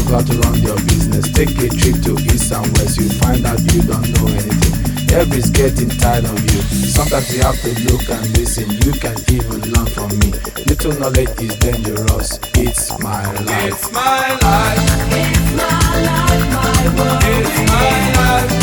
your 0.62 0.76
business. 0.88 1.32
Take 1.32 1.52
a 1.60 1.70
trip 1.70 2.02
to 2.04 2.14
east 2.32 2.52
and 2.52 2.68
west. 2.78 2.98
You 2.98 3.10
find 3.20 3.46
out 3.46 3.60
you 3.74 3.82
don't 3.84 4.08
know 4.16 4.28
anything. 4.28 4.93
Everybody's 5.14 5.52
getting 5.52 5.90
tired 5.90 6.26
of 6.26 6.40
you. 6.42 6.62
Sometimes 6.90 7.36
you 7.36 7.44
have 7.44 7.62
to 7.62 7.70
look 7.86 8.10
and 8.10 8.36
listen. 8.36 8.68
You 8.72 8.94
can 8.94 9.16
even 9.32 9.62
learn 9.72 9.86
from 9.86 10.10
me. 10.18 10.34
Little 10.66 10.94
knowledge 10.94 11.30
is 11.40 11.56
dangerous. 11.58 12.40
It's 12.56 12.98
my 12.98 13.32
life. 13.42 13.74
It's 13.74 13.92
my 13.92 14.38
life. 14.42 14.80
It's 15.14 15.56
my 15.56 16.02
life, 16.02 16.50
my 16.52 16.96
world. 16.98 17.22
It's 17.26 17.72
my 17.72 18.48
life. 18.50 18.63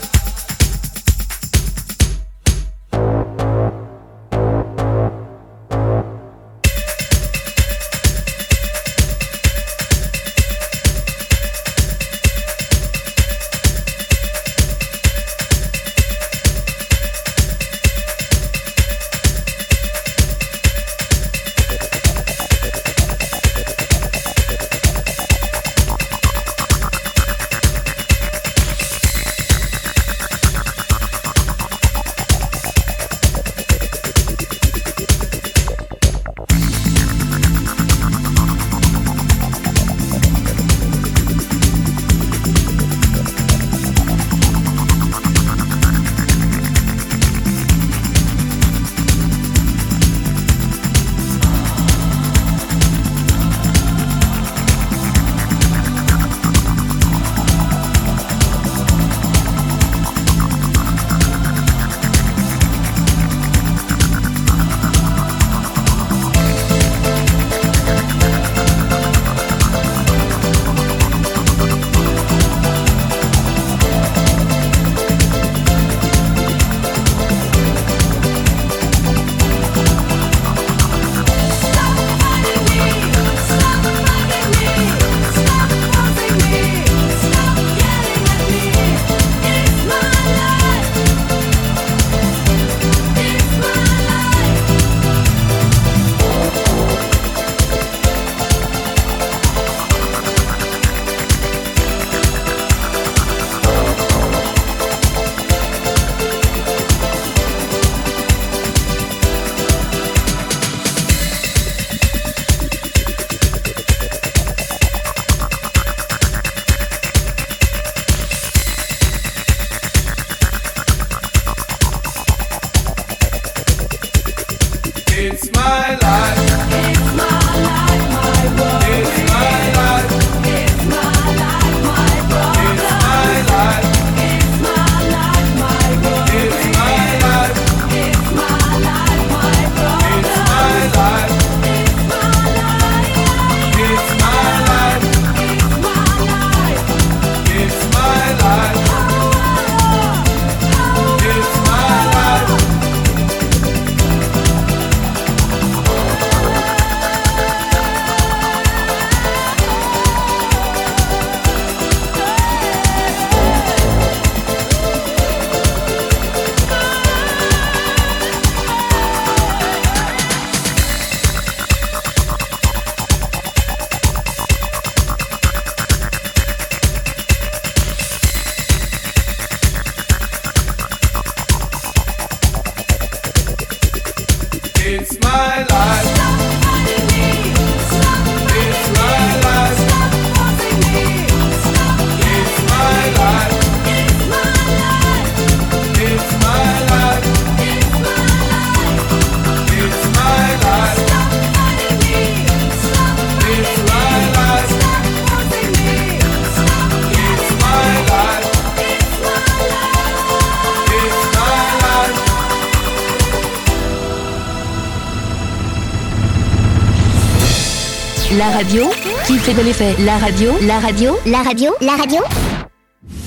La 219.71 220.17
radio, 220.17 220.51
la 220.63 220.79
radio, 220.79 221.17
la 221.25 221.43
radio, 221.43 221.73
la 221.79 221.95
radio. 221.95 222.21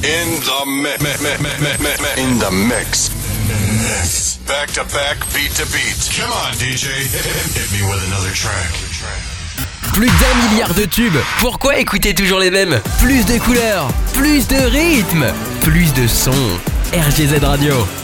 In 0.02 0.40
the 0.42 0.64
in 2.18 2.68
mix. 2.68 3.10
Mix. 3.48 4.38
Back 4.46 4.70
to 4.72 4.84
back, 4.92 5.20
beat 5.32 5.52
to 5.54 5.64
beat. 5.72 5.96
Come 6.14 6.30
on, 6.30 6.52
DJ. 6.58 6.88
Hit 7.00 7.72
me 7.72 7.88
with 7.88 8.04
another 8.08 8.34
track. 8.34 8.74
Plus 9.94 10.06
d'un 10.06 10.50
milliard 10.50 10.74
de 10.74 10.84
tubes. 10.84 11.18
Pourquoi 11.38 11.78
écouter 11.78 12.12
toujours 12.12 12.40
les 12.40 12.50
mêmes? 12.50 12.78
Plus 13.00 13.24
de 13.24 13.38
couleurs, 13.38 13.88
plus 14.12 14.46
de 14.46 14.56
rythme, 14.56 15.24
plus 15.62 15.94
de 15.94 16.06
sons. 16.06 16.60
RGZ 16.92 17.42
Radio. 17.42 18.03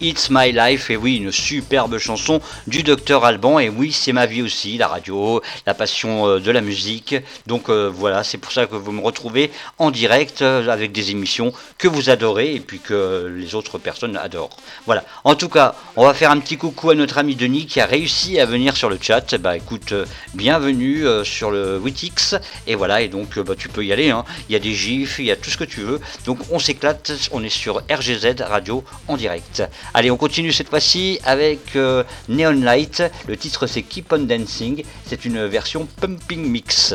It's 0.00 0.30
My 0.30 0.52
Life, 0.52 0.90
et 0.90 0.96
oui, 0.96 1.16
une 1.16 1.30
superbe 1.32 1.98
chanson 1.98 2.40
du 2.66 2.82
docteur 2.82 3.24
Alban, 3.24 3.58
et 3.58 3.68
oui, 3.68 3.92
c'est 3.92 4.12
ma 4.12 4.26
vie 4.26 4.40
aussi, 4.42 4.78
la 4.78 4.88
radio, 4.88 5.42
la 5.66 5.74
passion 5.74 6.26
euh, 6.26 6.40
de 6.40 6.50
la 6.50 6.60
musique. 6.62 7.14
Donc 7.46 7.68
euh, 7.68 7.90
voilà, 7.92 8.24
c'est 8.24 8.38
pour 8.38 8.52
ça 8.52 8.66
que 8.66 8.76
vous 8.76 8.92
me 8.92 9.02
retrouvez 9.02 9.50
en 9.78 9.90
direct 9.90 10.42
euh, 10.42 10.68
avec 10.68 10.92
des 10.92 11.10
émissions 11.10 11.52
que 11.76 11.86
vous 11.88 12.08
adorez 12.08 12.54
et 12.54 12.60
puis 12.60 12.78
que 12.78 13.30
les 13.36 13.54
autres 13.54 13.78
personnes 13.78 14.16
adorent. 14.16 14.56
Voilà. 14.86 15.04
En 15.24 15.34
tout 15.34 15.48
cas, 15.48 15.74
on 15.96 16.04
va 16.06 16.14
faire 16.14 16.30
un 16.30 16.38
petit 16.40 16.56
coucou 16.56 16.90
à 16.90 16.94
notre 16.94 17.18
ami 17.18 17.34
Denis 17.36 17.66
qui 17.66 17.80
a 17.80 17.86
réussi 17.86 18.40
à 18.40 18.46
venir 18.46 18.76
sur 18.76 18.88
le 18.88 18.98
chat. 19.00 19.36
Bah 19.36 19.56
écoute, 19.56 19.92
bienvenue 20.34 21.04
sur 21.24 21.50
le 21.50 21.78
Witix, 21.78 22.34
et 22.66 22.74
voilà, 22.74 23.02
et 23.02 23.08
donc 23.08 23.38
bah, 23.38 23.54
tu 23.56 23.68
peux 23.68 23.84
y 23.84 23.92
aller. 23.92 24.10
hein. 24.10 24.24
Il 24.48 24.52
y 24.52 24.56
a 24.56 24.60
des 24.60 24.74
gifs, 24.74 25.18
il 25.18 25.26
y 25.26 25.30
a 25.30 25.36
tout 25.36 25.50
ce 25.50 25.56
que 25.56 25.64
tu 25.64 25.80
veux. 25.80 26.00
Donc 26.24 26.38
on 26.50 26.58
s'éclate, 26.58 27.12
on 27.32 27.44
est 27.44 27.48
sur 27.50 27.82
RGZ 27.90 28.36
Radio 28.40 28.82
en 29.08 29.16
direct. 29.16 29.62
Allez, 29.92 30.10
on 30.10 30.16
continue 30.16 30.52
cette 30.52 30.68
fois-ci 30.68 31.18
avec 31.24 31.74
euh, 31.76 32.04
Neon 32.28 32.52
Light. 32.62 33.02
Le 33.26 33.36
titre 33.36 33.66
c'est 33.66 33.82
Keep 33.82 34.12
on 34.12 34.20
Dancing. 34.20 34.84
C'est 35.06 35.24
une 35.24 35.46
version 35.46 35.86
pumping 36.00 36.48
mix. 36.48 36.94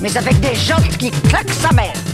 Mais 0.00 0.16
avec 0.16 0.38
des 0.38 0.54
jantes 0.54 0.96
qui 0.98 1.10
claquent 1.10 1.50
sa 1.50 1.72
mère. 1.72 2.13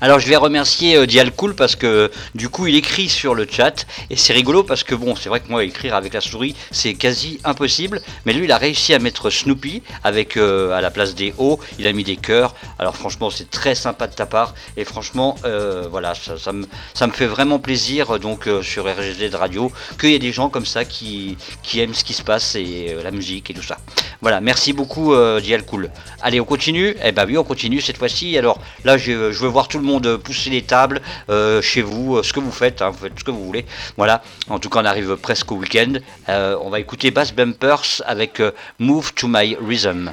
Alors 0.00 0.20
je 0.20 0.28
vais 0.28 0.36
remercier 0.36 0.94
euh, 0.94 1.06
Dialcool 1.06 1.56
parce 1.56 1.74
que 1.74 2.12
du 2.36 2.48
coup 2.48 2.68
il 2.68 2.76
écrit 2.76 3.08
sur 3.08 3.34
le 3.34 3.48
chat. 3.50 3.84
Et 4.10 4.16
c'est 4.16 4.32
rigolo 4.32 4.62
parce 4.62 4.84
que 4.84 4.94
bon 4.94 5.16
c'est 5.16 5.28
vrai 5.28 5.40
que 5.40 5.48
moi 5.48 5.64
écrire 5.64 5.96
avec 5.96 6.14
la 6.14 6.20
souris 6.20 6.54
c'est 6.70 6.94
quasi 6.94 7.40
impossible. 7.42 8.00
Mais 8.24 8.32
lui 8.32 8.44
il 8.44 8.52
a 8.52 8.58
réussi 8.58 8.94
à 8.94 9.00
mettre 9.00 9.28
Snoopy 9.28 9.82
avec 10.04 10.36
euh, 10.36 10.70
à 10.70 10.80
la 10.80 10.92
place 10.92 11.16
des 11.16 11.34
O. 11.38 11.58
Il 11.80 11.88
a 11.88 11.92
mis 11.92 12.04
des 12.04 12.16
cœurs. 12.16 12.54
Alors 12.78 12.96
franchement 12.96 13.28
c'est 13.28 13.50
très 13.50 13.74
sympa 13.74 14.06
de 14.06 14.14
ta 14.14 14.24
part. 14.24 14.54
Et 14.76 14.84
franchement 14.84 15.34
euh, 15.44 15.88
voilà 15.90 16.12
ça, 16.14 16.52
me, 16.52 16.64
fait 17.12 17.26
vraiment 17.26 17.58
plaisir 17.58 18.14
euh, 18.14 18.18
donc 18.20 18.48
sur 18.62 18.84
RGZ 18.84 19.30
de 19.30 19.36
radio 19.36 19.72
qu'il 19.98 20.10
y 20.10 20.14
ait 20.14 20.20
des 20.20 20.32
gens 20.32 20.48
comme 20.48 20.66
ça 20.66 20.84
qui, 20.84 21.36
aiment 21.74 21.94
ce 21.94 22.04
qui 22.04 22.12
se 22.12 22.22
passe 22.22 22.54
et 22.54 22.96
la 23.02 23.10
musique 23.10 23.50
et 23.50 23.54
tout 23.54 23.64
ça. 23.64 23.78
Voilà 24.20 24.40
merci 24.40 24.72
beaucoup 24.72 25.12
Dialcool 25.40 25.90
allez 26.22 26.40
on 26.40 26.44
continue. 26.44 26.94
Eh 27.02 27.10
ben 27.10 27.26
oui 27.26 27.36
on 27.36 27.42
continue 27.42 27.80
cette 27.80 27.98
fois-ci. 27.98 28.38
Alors 28.38 28.60
là 28.84 28.96
je, 28.96 29.32
je 29.32 29.38
veux 29.40 29.48
voir 29.48 29.66
tout 29.66 29.78
le 29.78 29.84
monde 29.84 29.87
pousser 30.22 30.50
les 30.50 30.62
tables 30.62 31.00
euh, 31.30 31.62
chez 31.62 31.82
vous, 31.82 32.16
euh, 32.16 32.22
ce 32.22 32.32
que 32.32 32.40
vous 32.40 32.52
faites, 32.52 32.82
hein, 32.82 32.90
vous 32.90 32.98
faites 32.98 33.18
ce 33.18 33.24
que 33.24 33.30
vous 33.30 33.44
voulez. 33.44 33.64
Voilà, 33.96 34.22
en 34.48 34.58
tout 34.58 34.68
cas 34.68 34.80
on 34.80 34.84
arrive 34.84 35.16
presque 35.16 35.50
au 35.52 35.56
week-end. 35.56 35.94
Euh, 36.28 36.56
on 36.62 36.70
va 36.70 36.80
écouter 36.80 37.10
Bass 37.10 37.32
Bumpers 37.34 38.02
avec 38.06 38.40
euh, 38.40 38.52
Move 38.78 39.14
to 39.14 39.26
My 39.28 39.56
Rhythm. 39.60 40.12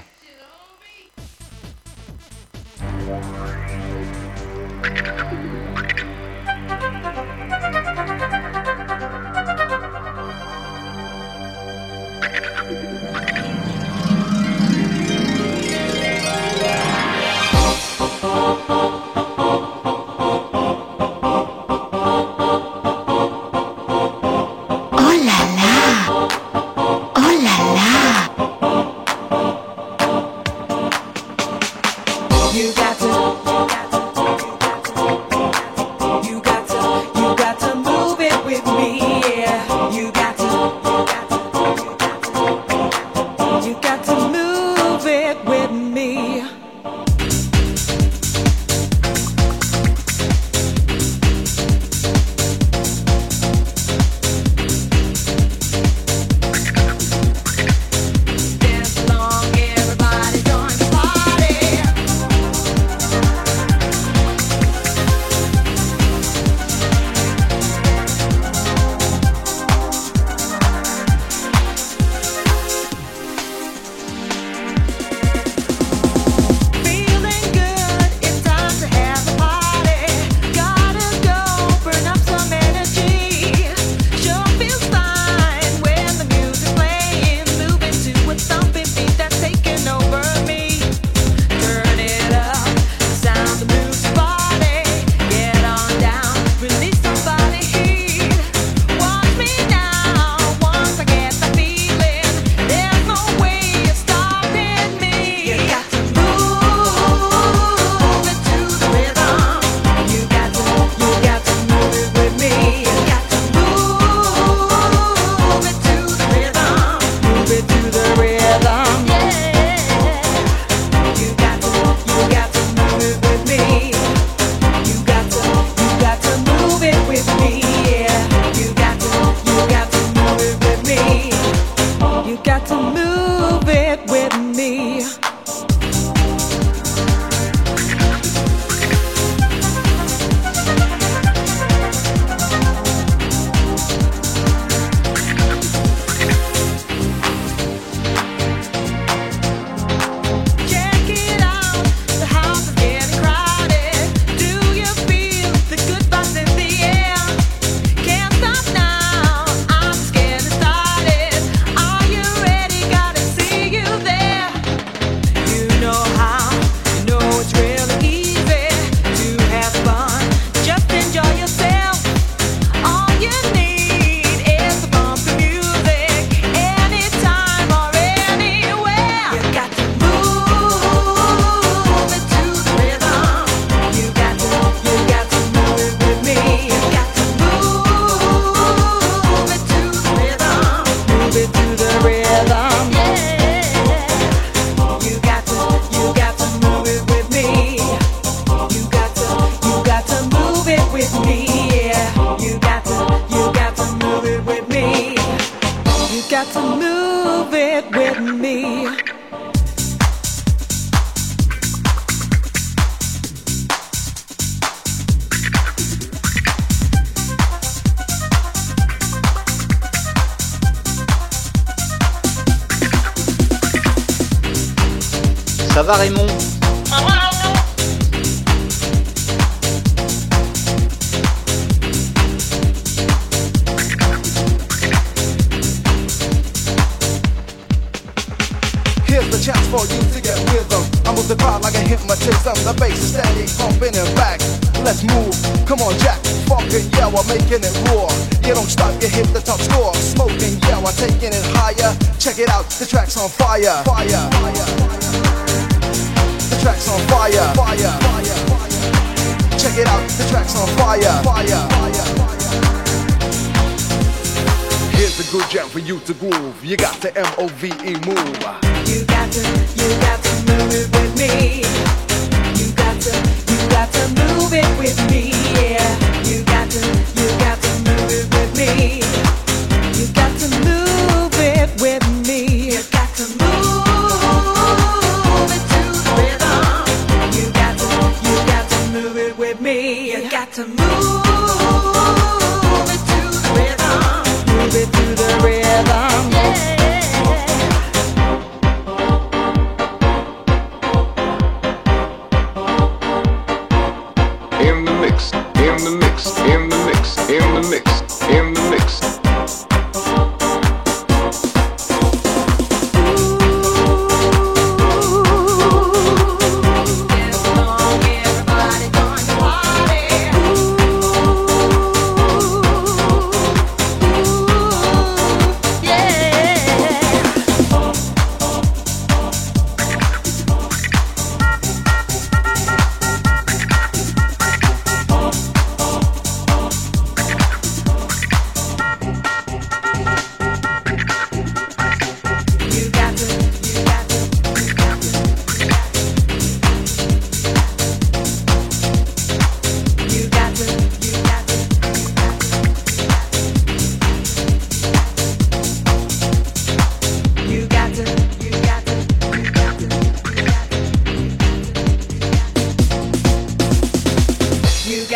to 132.65 132.81
move. 132.81 133.14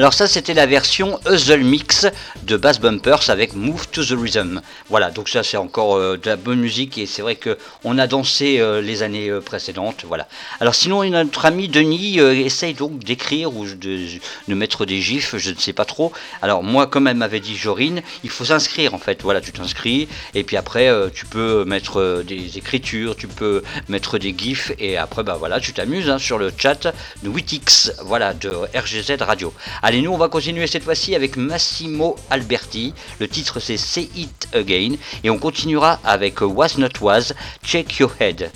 Alors 0.00 0.14
ça 0.14 0.26
c'était 0.26 0.54
la 0.54 0.64
version 0.64 1.20
Hustle 1.30 1.60
Mix 1.60 2.06
de 2.44 2.56
Bass 2.56 2.80
Bumpers 2.80 3.28
avec 3.28 3.52
Move 3.52 3.86
to 3.88 4.02
the 4.02 4.18
Rhythm. 4.18 4.62
Voilà, 4.88 5.10
donc 5.10 5.28
ça 5.28 5.42
c'est 5.42 5.58
encore 5.58 5.96
euh, 5.96 6.16
de 6.16 6.26
la 6.26 6.36
bonne 6.36 6.58
musique 6.58 6.96
et 6.96 7.04
c'est 7.04 7.20
vrai 7.20 7.36
que 7.36 7.58
on 7.84 7.98
a 7.98 8.06
dansé 8.06 8.60
euh, 8.60 8.80
les 8.80 9.02
années 9.02 9.28
euh, 9.28 9.42
précédentes. 9.42 10.06
Voilà. 10.08 10.26
Alors 10.58 10.74
sinon 10.74 11.04
notre 11.04 11.44
ami 11.44 11.68
Denis 11.68 12.18
essaye 12.18 12.72
donc 12.72 13.00
d'écrire 13.00 13.54
ou 13.54 13.66
de, 13.66 13.98
mettre 14.48 14.86
des 14.86 15.02
gifs, 15.02 15.36
je 15.36 15.50
ne 15.50 15.58
sais 15.58 15.74
pas 15.74 15.84
trop. 15.84 16.12
Alors 16.40 16.62
moi 16.62 16.86
comme 16.86 17.06
elle 17.06 17.18
m'avait 17.18 17.40
dit 17.40 17.54
Jorine, 17.54 18.00
il 18.24 18.30
faut 18.30 18.46
s'inscrire 18.46 18.94
en 18.94 18.98
fait. 18.98 19.20
Voilà, 19.20 19.42
tu 19.42 19.52
t'inscris 19.52 20.08
et 20.32 20.44
puis 20.44 20.56
après 20.56 20.90
tu 21.12 21.26
peux 21.26 21.66
mettre 21.66 22.22
des 22.26 22.56
écritures, 22.56 23.16
tu 23.16 23.28
peux 23.28 23.62
mettre 23.90 24.16
des 24.16 24.34
gifs 24.34 24.72
et 24.78 24.96
après 24.96 25.24
bah 25.24 25.36
voilà, 25.38 25.60
tu 25.60 25.74
t'amuses 25.74 26.08
hein, 26.08 26.18
sur 26.18 26.38
le 26.38 26.50
chat 26.56 26.90
de 27.22 27.28
Witix, 27.28 27.92
voilà 28.02 28.32
de 28.32 28.48
RGZ 28.48 29.20
Radio. 29.20 29.52
Nous 29.98 30.12
on 30.12 30.16
va 30.16 30.28
continuer 30.28 30.66
cette 30.66 30.84
fois-ci 30.84 31.14
avec 31.14 31.36
Massimo 31.36 32.16
Alberti. 32.30 32.94
Le 33.18 33.26
titre 33.26 33.58
c'est 33.58 33.76
Say 33.76 34.08
It 34.14 34.48
Again 34.54 34.94
et 35.24 35.30
on 35.30 35.38
continuera 35.38 35.98
avec 36.04 36.40
Was 36.40 36.78
Not 36.78 37.00
Was, 37.00 37.32
Check 37.64 37.98
Your 37.98 38.12
Head. 38.20 38.50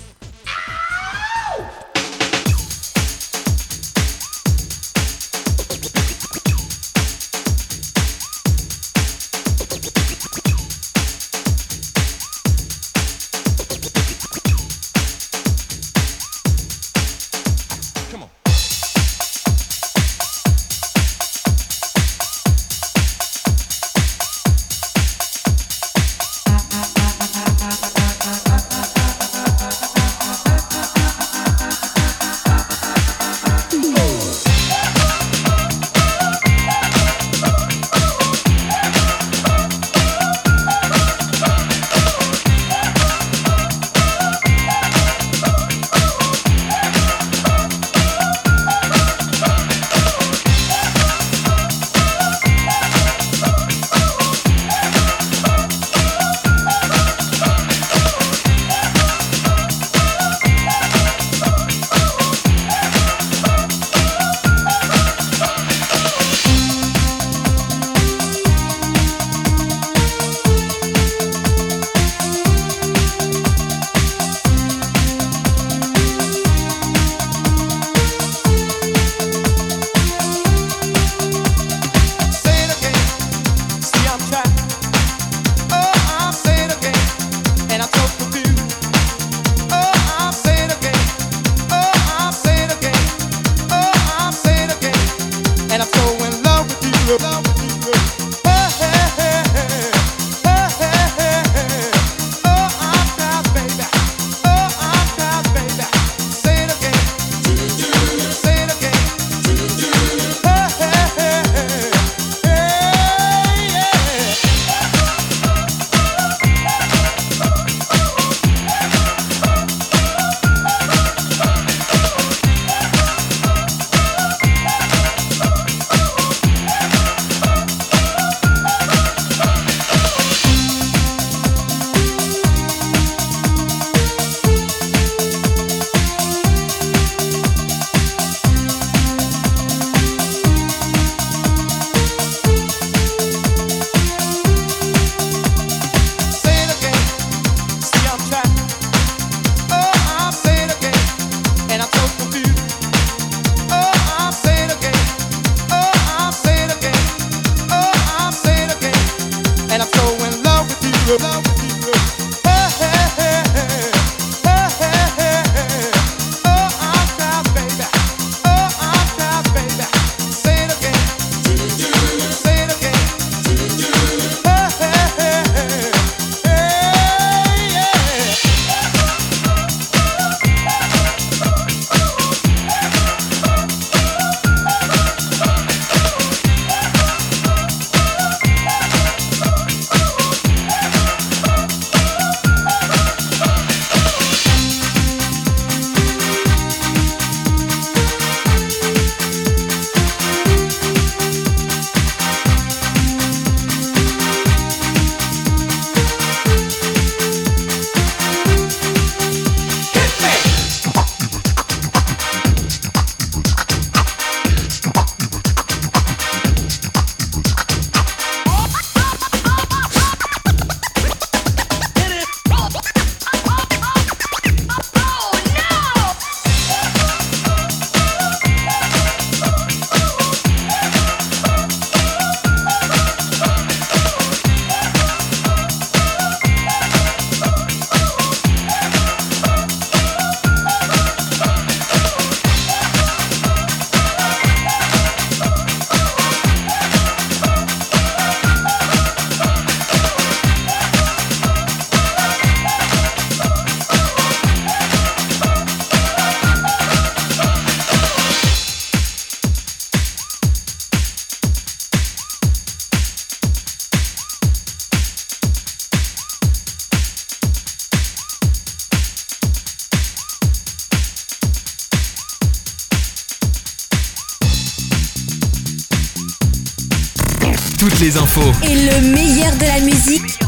Infos, 278.37 278.51
Et 278.63 278.75
le 278.75 279.13
meilleur 279.13 279.55
de 279.55 279.65
la 279.65 279.79
musique, 279.81 280.39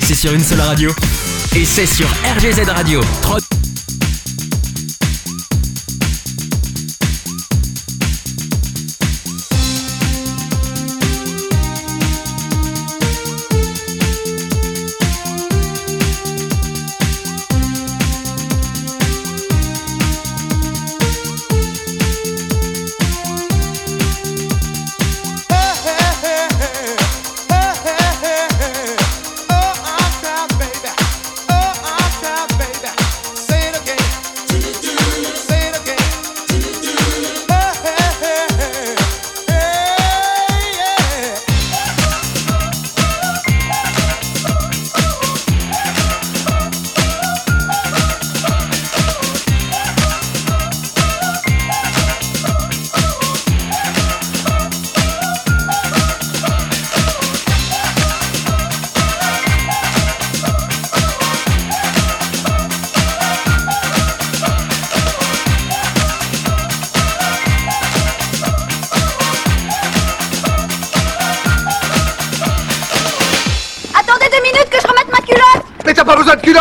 c'est 0.00 0.14
sur 0.14 0.32
une 0.32 0.42
seule 0.42 0.60
radio. 0.60 0.90
Et 1.54 1.64
c'est 1.64 1.86
sur 1.86 2.06
RGZ 2.36 2.68
Radio. 2.68 3.00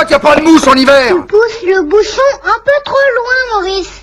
Pas 0.06 0.12
besoin 0.12 0.12
de 0.12 0.12
culotte, 0.12 0.12
y 0.12 0.14
a 0.14 0.20
pas 0.20 0.36
de 0.36 0.42
mousse 0.42 0.68
en 0.68 0.74
hiver 0.74 1.16
Pousse 1.28 1.64
le 1.64 1.82
bouchon 1.84 2.22
un 2.44 2.60
peu 2.64 2.72
trop 2.84 2.96
loin, 3.16 3.62
Maurice. 3.62 3.95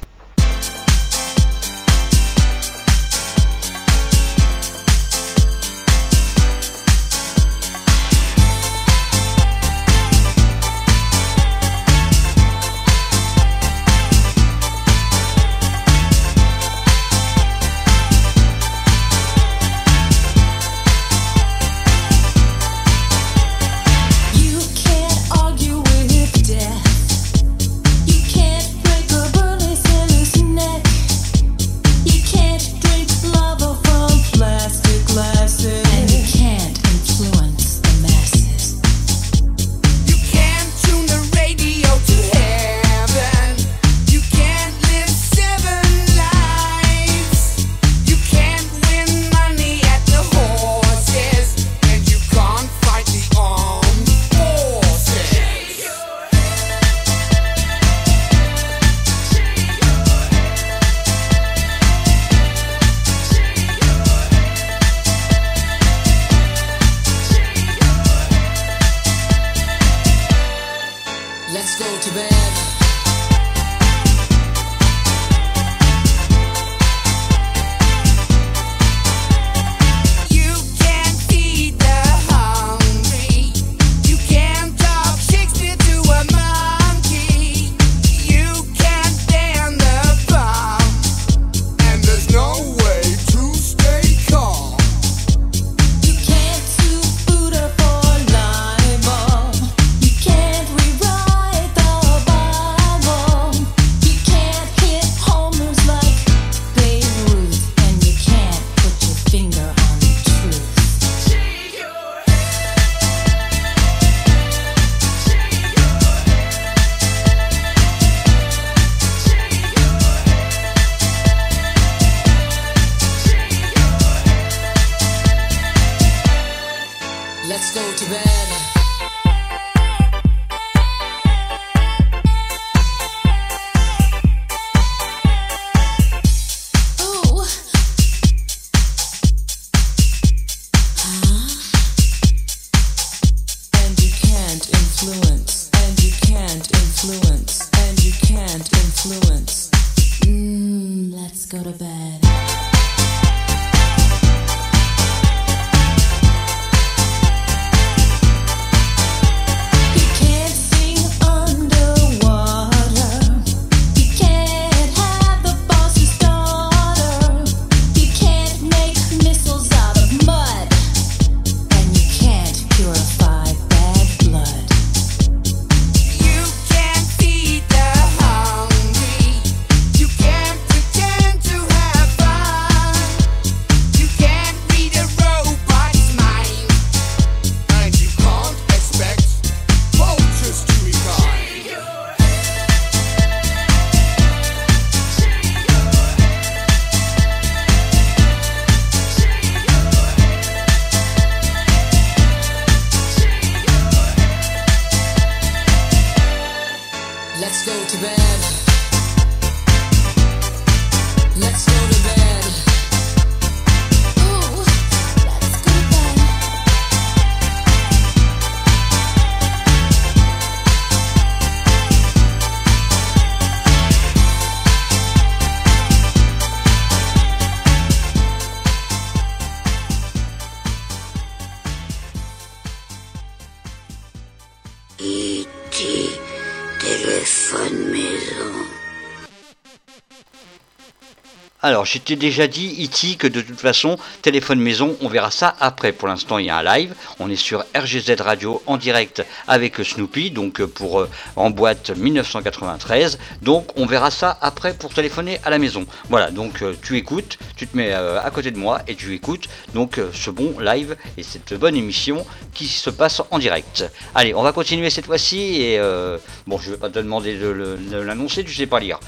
Alors, 241.82 241.90
j'étais 241.90 242.14
déjà 242.14 242.46
dit, 242.46 242.84
E.T., 242.84 243.16
que 243.16 243.26
de 243.26 243.40
toute 243.40 243.58
façon, 243.58 243.98
téléphone 244.22 244.60
maison, 244.60 244.96
on 245.00 245.08
verra 245.08 245.32
ça 245.32 245.56
après. 245.58 245.90
Pour 245.90 246.06
l'instant, 246.06 246.38
il 246.38 246.46
y 246.46 246.50
a 246.50 246.58
un 246.58 246.62
live. 246.62 246.94
On 247.18 247.28
est 247.28 247.34
sur 247.34 247.64
RGZ 247.74 248.20
Radio 248.20 248.62
en 248.66 248.76
direct 248.76 249.24
avec 249.48 249.78
Snoopy, 249.78 250.30
donc 250.30 250.60
euh, 250.60 250.68
pour 250.68 251.00
euh, 251.00 251.10
en 251.34 251.50
boîte 251.50 251.90
1993. 251.90 253.18
Donc, 253.42 253.66
on 253.74 253.86
verra 253.86 254.12
ça 254.12 254.38
après 254.40 254.74
pour 254.74 254.94
téléphoner 254.94 255.40
à 255.42 255.50
la 255.50 255.58
maison. 255.58 255.84
Voilà, 256.08 256.30
donc 256.30 256.62
euh, 256.62 256.76
tu 256.80 256.96
écoutes, 256.96 257.36
tu 257.62 257.68
te 257.68 257.76
mets 257.76 257.92
euh, 257.92 258.20
à 258.20 258.28
côté 258.32 258.50
de 258.50 258.58
moi 258.58 258.80
et 258.88 258.96
tu 258.96 259.14
écoutes 259.14 259.48
donc 259.72 259.98
euh, 259.98 260.10
ce 260.12 260.30
bon 260.30 260.58
live 260.58 260.96
et 261.16 261.22
cette 261.22 261.54
bonne 261.54 261.76
émission 261.76 262.26
qui 262.52 262.66
se 262.66 262.90
passe 262.90 263.22
en 263.30 263.38
direct. 263.38 263.88
Allez, 264.16 264.34
on 264.34 264.42
va 264.42 264.50
continuer 264.50 264.90
cette 264.90 265.06
fois-ci 265.06 265.62
et 265.62 265.78
euh, 265.78 266.18
bon, 266.48 266.58
je 266.58 266.72
vais 266.72 266.76
pas 266.76 266.88
te 266.90 266.98
demander 266.98 267.36
de, 267.36 267.78
l'annoncer, 268.02 268.42
tu 268.42 268.52
sais 268.52 268.66
pas 268.66 268.80
lire. 268.80 268.98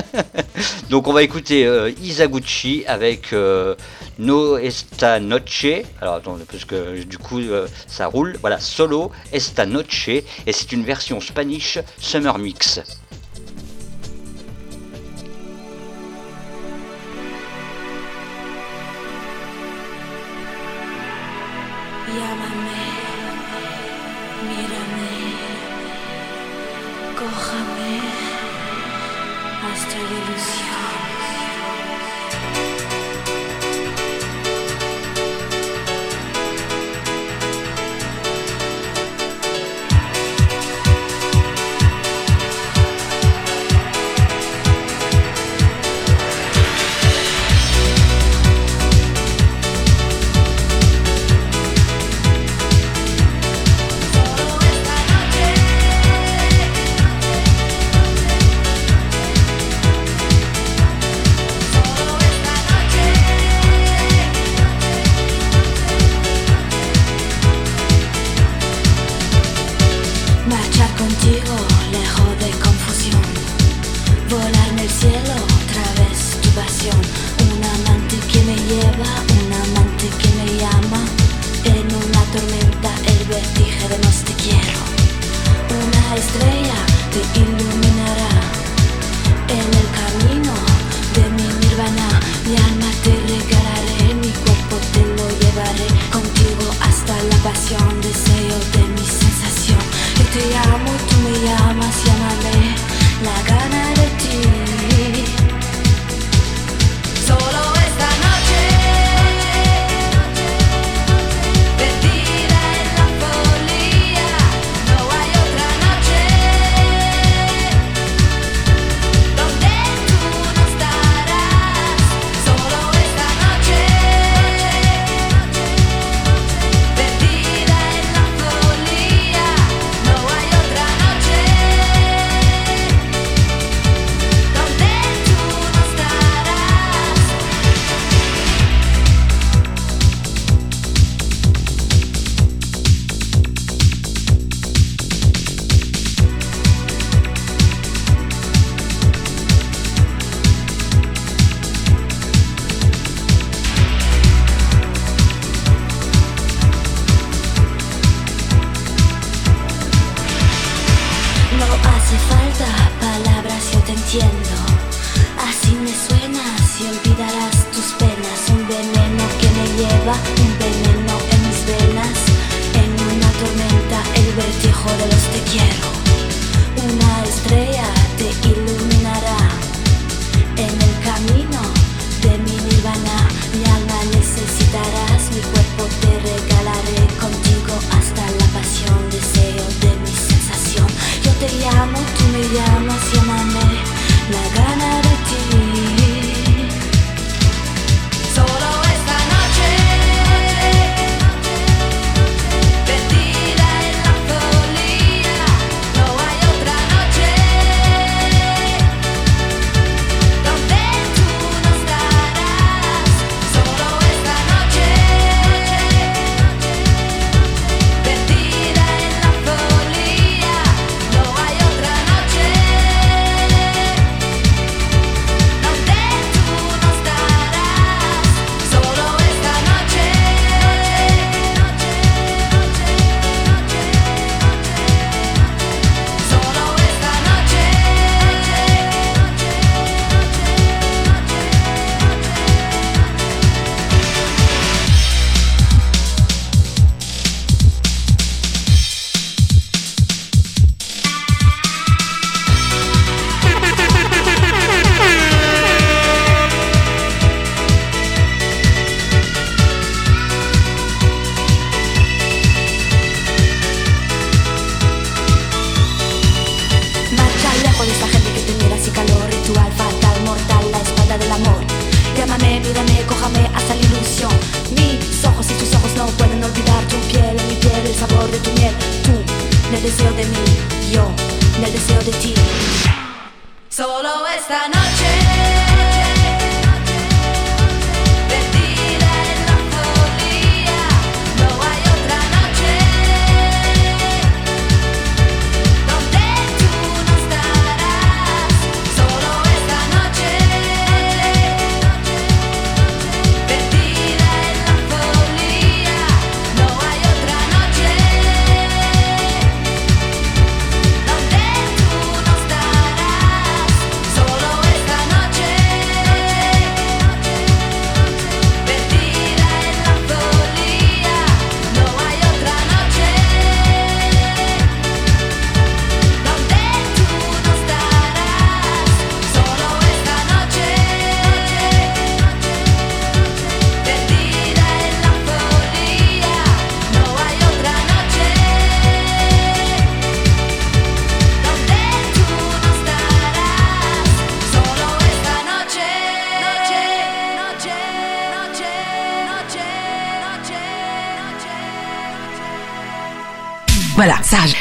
Donc 0.88 1.08
on 1.08 1.12
va 1.12 1.22
écouter 1.22 1.68
Isaguchi 2.00 2.84
avec 2.86 3.34
No 4.18 4.56
Esta 4.56 5.20
Noche. 5.20 5.66
Alors 6.00 6.14
attends, 6.14 6.38
parce 6.50 6.64
que 6.64 7.02
du 7.04 7.18
coup 7.18 7.42
ça 7.86 8.06
roule. 8.06 8.38
Voilà, 8.40 8.60
Solo 8.60 9.12
Esta 9.30 9.66
Noche. 9.66 10.08
Et 10.08 10.52
c'est 10.52 10.72
une 10.72 10.84
version 10.84 11.20
Spanish 11.20 11.78
Summer 11.98 12.38
Mix. 12.38 12.80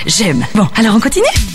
J'aime. 0.06 0.46
Bon, 0.56 0.68
alors 0.76 0.96
on 0.96 1.00
continue? 1.00 1.53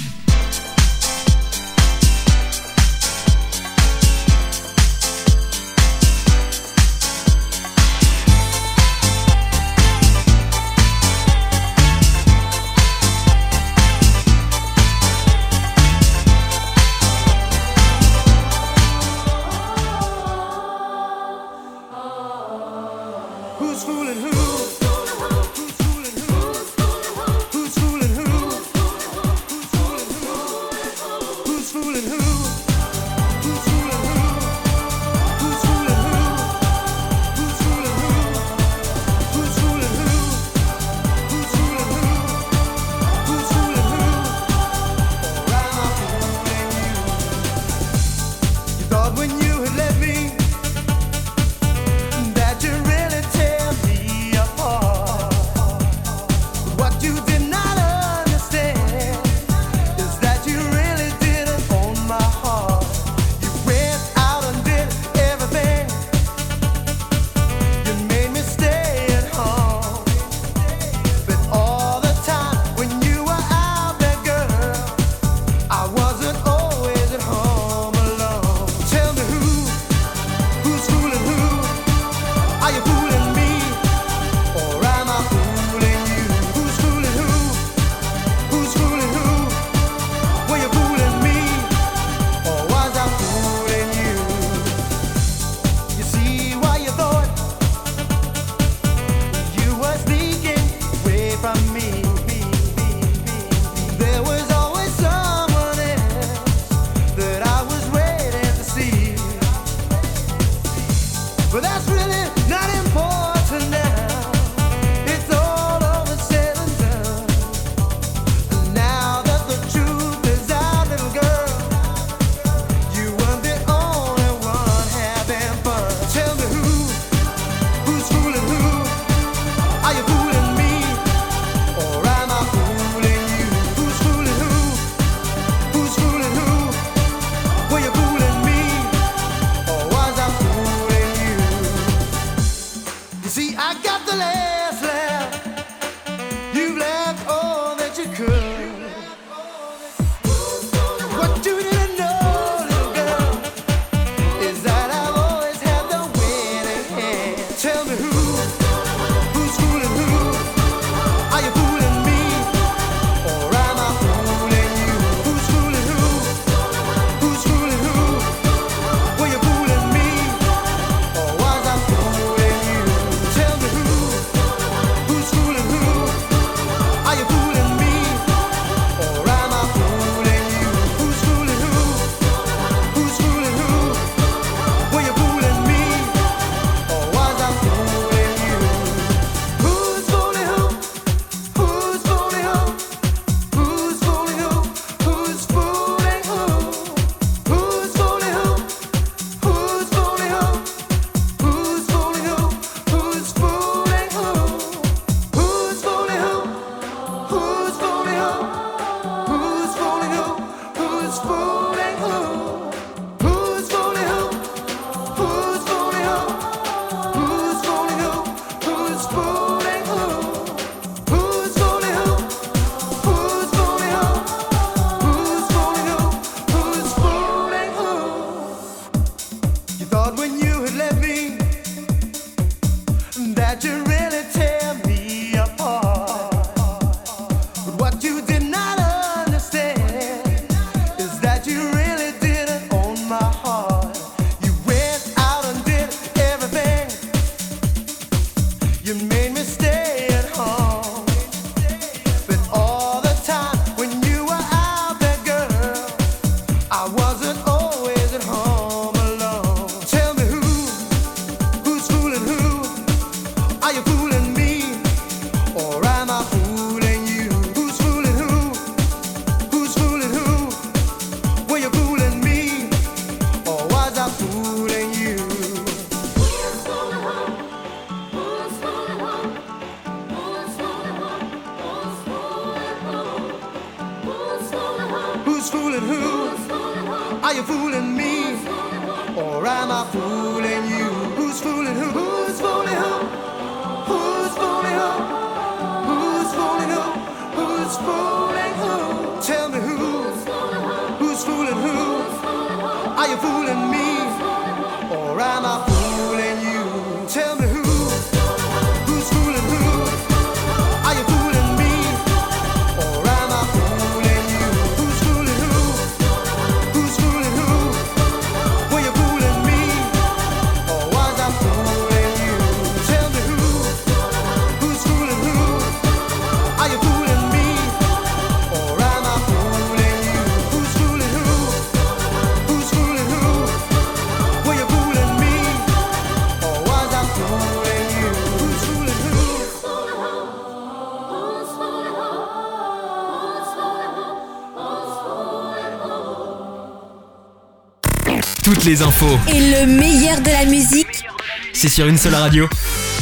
Toutes 348.58 348.66
les 348.66 348.82
infos, 348.82 349.16
Et 349.28 349.38
le 349.38 349.66
meilleur 349.66 350.20
de 350.20 350.30
la 350.30 350.44
musique, 350.44 351.04
c'est 351.52 351.68
sur 351.68 351.86
une 351.86 351.96
seule 351.96 352.16
radio. 352.16 352.48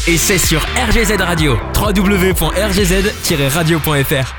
Et 0.07 0.19
c'est 0.19 0.37
sur 0.37 0.61
RGZ 0.91 1.13
Radio. 1.19 1.57
www.rgz-radio.fr. 1.75 4.35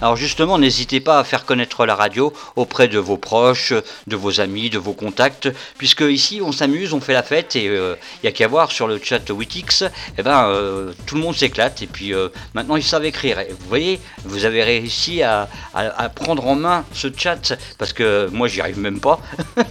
Alors 0.00 0.14
justement, 0.16 0.58
n'hésitez 0.58 1.00
pas 1.00 1.18
à 1.18 1.24
faire 1.24 1.44
connaître 1.44 1.84
la 1.86 1.96
radio 1.96 2.32
auprès 2.54 2.86
de 2.86 3.00
vos 3.00 3.16
proches, 3.16 3.72
de 4.06 4.14
vos 4.14 4.40
amis, 4.40 4.70
de 4.70 4.78
vos 4.78 4.92
contacts, 4.92 5.48
puisque 5.76 6.02
ici 6.02 6.40
on 6.40 6.52
s'amuse, 6.52 6.92
on 6.92 7.00
fait 7.00 7.12
la 7.14 7.24
fête 7.24 7.56
et 7.56 7.64
il 7.64 7.96
n'y 8.22 8.28
a 8.28 8.32
qu'à 8.32 8.46
voir 8.46 8.70
sur 8.70 8.86
le 8.86 9.00
chat 9.02 9.28
Witix, 9.30 9.82
eh 10.18 10.22
ben, 10.22 10.46
euh, 10.50 10.92
tout 11.06 11.16
le 11.16 11.22
monde 11.22 11.34
s'éclate 11.34 11.82
et 11.82 11.88
puis 11.88 12.14
euh, 12.14 12.28
maintenant 12.54 12.76
ils 12.76 12.84
savent 12.84 13.06
écrire. 13.06 13.40
Et 13.40 13.48
vous 13.50 13.68
voyez, 13.68 13.98
vous 14.24 14.44
avez 14.44 14.62
réussi 14.62 15.24
à, 15.24 15.48
à- 15.74 16.00
à 16.04 16.08
prendre 16.10 16.46
en 16.46 16.54
main 16.54 16.84
ce 16.92 17.08
chat, 17.16 17.54
parce 17.76 17.92
que 17.92 18.28
moi 18.32 18.46
j'y 18.46 18.60
arrive 18.60 18.78
même 18.78 19.00
pas. 19.00 19.18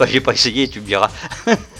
Enfin, 0.00 0.08
j'ai 0.12 0.20
pas 0.20 0.32
essayé, 0.32 0.68
tu 0.68 0.80
me 0.80 0.86
diras. 0.86 1.10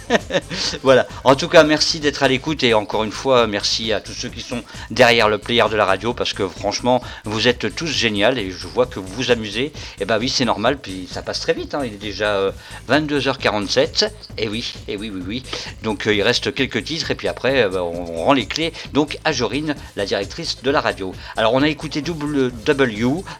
voilà. 0.82 1.06
En 1.22 1.36
tout 1.36 1.46
cas, 1.48 1.62
merci 1.62 2.00
d'être 2.00 2.24
à 2.24 2.28
l'écoute 2.28 2.64
et 2.64 2.74
encore 2.74 3.04
une 3.04 3.12
fois, 3.12 3.46
merci 3.46 3.92
à 3.92 4.00
tous 4.00 4.12
ceux 4.12 4.28
qui 4.28 4.40
sont 4.40 4.64
derrière 4.90 5.28
le 5.28 5.38
player 5.38 5.62
de 5.70 5.76
la 5.76 5.84
radio 5.84 6.14
parce 6.14 6.32
que 6.32 6.48
franchement, 6.48 7.00
vous 7.24 7.46
êtes 7.46 7.76
tous 7.76 7.86
géniaux 7.86 8.32
et 8.32 8.50
je 8.50 8.66
vois 8.66 8.86
que 8.86 8.98
vous 8.98 9.06
vous 9.06 9.30
amusez. 9.30 9.72
Et 10.00 10.04
bah 10.04 10.18
oui, 10.18 10.28
c'est 10.28 10.44
normal, 10.44 10.78
puis 10.78 11.08
ça 11.08 11.22
passe 11.22 11.38
très 11.38 11.52
vite. 11.54 11.74
hein. 11.74 11.82
Il 11.84 11.94
est 11.94 11.98
déjà 11.98 12.34
euh, 12.36 12.50
22h47. 12.90 14.10
Et 14.36 14.48
oui, 14.48 14.74
et 14.88 14.96
oui, 14.96 15.12
oui, 15.14 15.22
oui. 15.26 15.42
Donc 15.84 16.06
euh, 16.08 16.14
il 16.14 16.22
reste 16.22 16.52
quelques 16.52 16.82
titres 16.82 17.12
et 17.12 17.14
puis 17.14 17.28
après, 17.28 17.62
euh, 17.62 17.68
bah, 17.68 17.84
on, 17.84 18.24
rend 18.24 18.32
les 18.32 18.46
clés 18.46 18.72
donc 18.92 19.18
à 19.24 19.30
Jorine, 19.30 19.76
la 19.94 20.06
directrice 20.06 20.60
de 20.62 20.70
la 20.72 20.80
radio. 20.80 21.14
Alors 21.36 21.54
on 21.54 21.62
a 21.62 21.68
écouté 21.68 22.02
W 22.02 22.50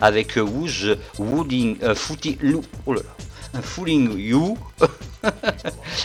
avec 0.01 0.39
euh, 0.39 0.43
Who's 0.43 0.87
Wooding, 1.19 1.79
euh, 1.83 1.97
Footy, 1.97 2.39
Lou- 2.41 2.65
oh 2.87 2.95
là 2.95 3.01
là. 3.03 3.25
Fooling 3.63 4.19
You. 4.19 4.57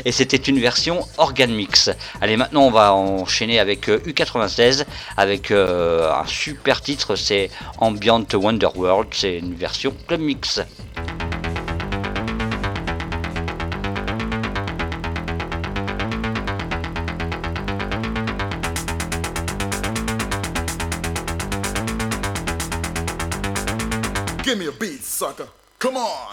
Et 0.06 0.12
c'était 0.12 0.38
une 0.38 0.60
version 0.60 1.06
organ 1.18 1.54
mix. 1.54 1.90
Allez, 2.22 2.38
maintenant 2.38 2.64
on 2.64 2.72
va 2.72 2.94
enchaîner 2.94 3.60
avec 3.60 3.90
euh, 3.90 4.00
U96 4.00 4.86
avec 5.18 5.52
euh, 5.52 6.12
un 6.12 6.26
super 6.26 6.82
titre, 6.82 7.16
c'est 7.16 7.50
Ambient 7.78 8.26
Wonderworld, 8.34 9.10
c'est 9.12 9.38
une 9.38 9.54
version 9.54 9.94
club 10.08 10.22
mix. 10.22 10.62
Give 24.44 24.58
me 24.58 24.68
a 24.68 24.72
beat, 24.72 25.04
sucker. 25.04 25.48
Come 25.80 25.98
on. 25.98 26.33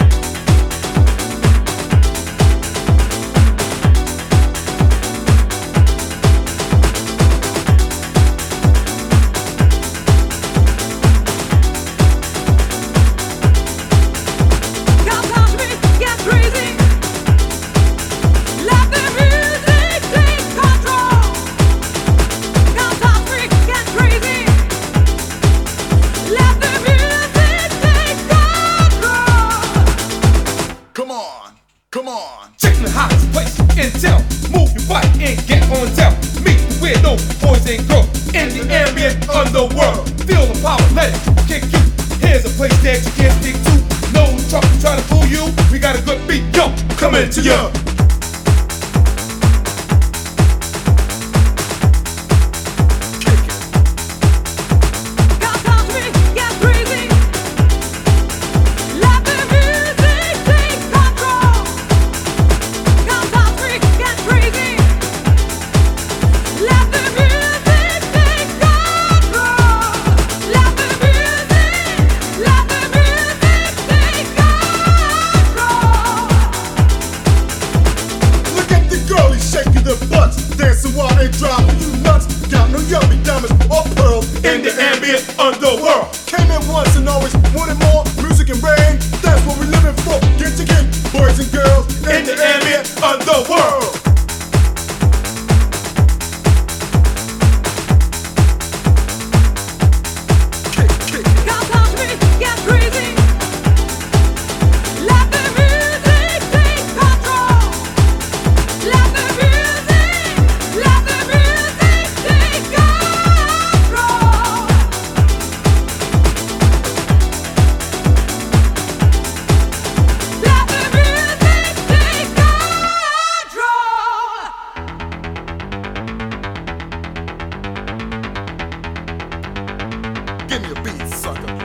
your 130.70 130.84
beat, 130.84 131.08
sucker. 131.08 131.59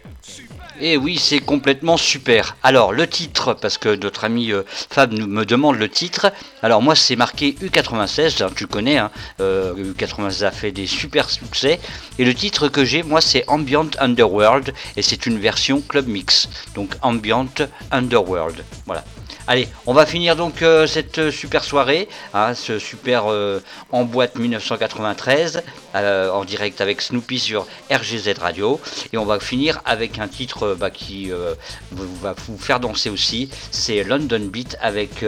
Et 0.79 0.93
eh 0.93 0.97
oui, 0.97 1.17
c'est 1.17 1.39
complètement 1.39 1.97
super. 1.97 2.55
Alors, 2.61 2.93
le 2.93 3.07
titre, 3.07 3.55
parce 3.55 3.79
que 3.79 3.95
notre 3.95 4.25
ami 4.25 4.51
euh, 4.51 4.61
Fab 4.67 5.11
nous, 5.11 5.25
me 5.25 5.43
demande 5.45 5.77
le 5.77 5.89
titre. 5.89 6.31
Alors, 6.61 6.83
moi, 6.83 6.93
c'est 6.93 7.15
marqué 7.15 7.53
U96, 7.59 8.43
hein, 8.43 8.49
tu 8.55 8.67
connais, 8.67 8.99
hein. 8.99 9.09
euh, 9.39 9.93
U96 9.93 10.45
a 10.45 10.51
fait 10.51 10.71
des 10.71 10.85
super 10.85 11.31
succès. 11.31 11.79
Et 12.19 12.25
le 12.25 12.35
titre 12.35 12.67
que 12.67 12.85
j'ai, 12.85 13.01
moi, 13.01 13.21
c'est 13.21 13.43
Ambient 13.47 13.89
Underworld, 13.99 14.75
et 14.95 15.01
c'est 15.01 15.25
une 15.25 15.39
version 15.39 15.81
Club 15.81 16.07
Mix. 16.07 16.47
Donc, 16.75 16.93
Ambient 17.01 17.47
Underworld. 17.89 18.63
Voilà. 18.85 19.03
Allez, 19.49 19.69
on 19.85 19.93
va 19.93 20.05
finir 20.05 20.35
donc 20.35 20.61
euh, 20.61 20.85
cette 20.87 21.19
euh, 21.19 21.31
super 21.31 21.63
soirée, 21.63 22.09
hein, 22.33 22.53
ce 22.53 22.79
super 22.79 23.31
euh, 23.31 23.61
en 23.93 24.03
boîte 24.03 24.35
1993, 24.35 25.63
euh, 25.95 26.29
en 26.31 26.43
direct 26.43 26.81
avec 26.81 27.01
Snoopy 27.01 27.39
sur 27.39 27.65
RGZ 27.89 28.39
Radio. 28.41 28.81
Et 29.13 29.17
on 29.17 29.23
va 29.23 29.39
finir 29.39 29.81
avec 29.85 30.19
un 30.19 30.27
titre 30.27 30.75
bah, 30.77 30.89
qui 30.89 31.31
va 31.31 32.35
vous 32.45 32.57
faire 32.57 32.81
danser 32.81 33.09
aussi. 33.09 33.49
C'est 33.71 34.03
London 34.03 34.49
Beat 34.51 34.77
avec 34.81 35.23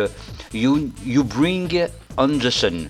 you 0.54 1.24
Bring 1.24 1.88
on 2.18 2.40
the 2.40 2.50
Sun. 2.50 2.90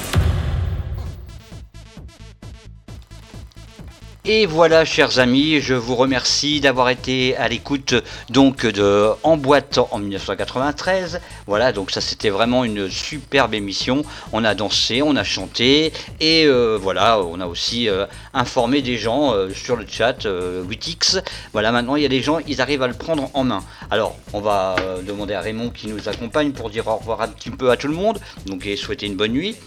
Et 4.33 4.45
voilà, 4.45 4.85
chers 4.85 5.19
amis, 5.19 5.59
je 5.59 5.73
vous 5.73 5.97
remercie 5.97 6.61
d'avoir 6.61 6.87
été 6.87 7.35
à 7.35 7.49
l'écoute 7.49 7.95
donc 8.29 8.65
de 8.65 9.09
En 9.23 9.35
boîte 9.35 9.77
en 9.91 9.99
1993. 9.99 11.19
Voilà, 11.47 11.73
donc 11.73 11.91
ça 11.91 11.99
c'était 11.99 12.29
vraiment 12.29 12.63
une 12.63 12.89
superbe 12.89 13.53
émission. 13.53 14.03
On 14.31 14.45
a 14.45 14.55
dansé, 14.55 15.01
on 15.01 15.17
a 15.17 15.25
chanté 15.25 15.91
et 16.21 16.45
euh, 16.45 16.77
voilà, 16.81 17.19
on 17.19 17.41
a 17.41 17.45
aussi 17.45 17.89
euh, 17.89 18.05
informé 18.33 18.81
des 18.81 18.95
gens 18.95 19.33
euh, 19.33 19.49
sur 19.53 19.75
le 19.75 19.85
chat 19.85 20.25
euh, 20.25 20.63
8x. 20.63 21.21
Voilà, 21.51 21.73
maintenant 21.73 21.97
il 21.97 22.03
y 22.03 22.05
a 22.05 22.09
des 22.09 22.21
gens, 22.21 22.39
ils 22.47 22.61
arrivent 22.61 22.83
à 22.83 22.87
le 22.87 22.93
prendre 22.93 23.29
en 23.33 23.43
main. 23.43 23.65
Alors, 23.89 24.15
on 24.31 24.39
va 24.39 24.77
demander 25.05 25.33
à 25.33 25.41
Raymond 25.41 25.71
qui 25.71 25.89
nous 25.89 26.07
accompagne 26.07 26.53
pour 26.53 26.69
dire 26.69 26.87
au 26.87 26.95
revoir 26.95 27.19
un 27.19 27.27
petit 27.27 27.49
peu 27.49 27.69
à 27.69 27.75
tout 27.75 27.89
le 27.89 27.95
monde. 27.95 28.17
Donc 28.45 28.65
et 28.65 28.77
souhaiter 28.77 29.07
une 29.07 29.17
bonne 29.17 29.33
nuit. 29.33 29.57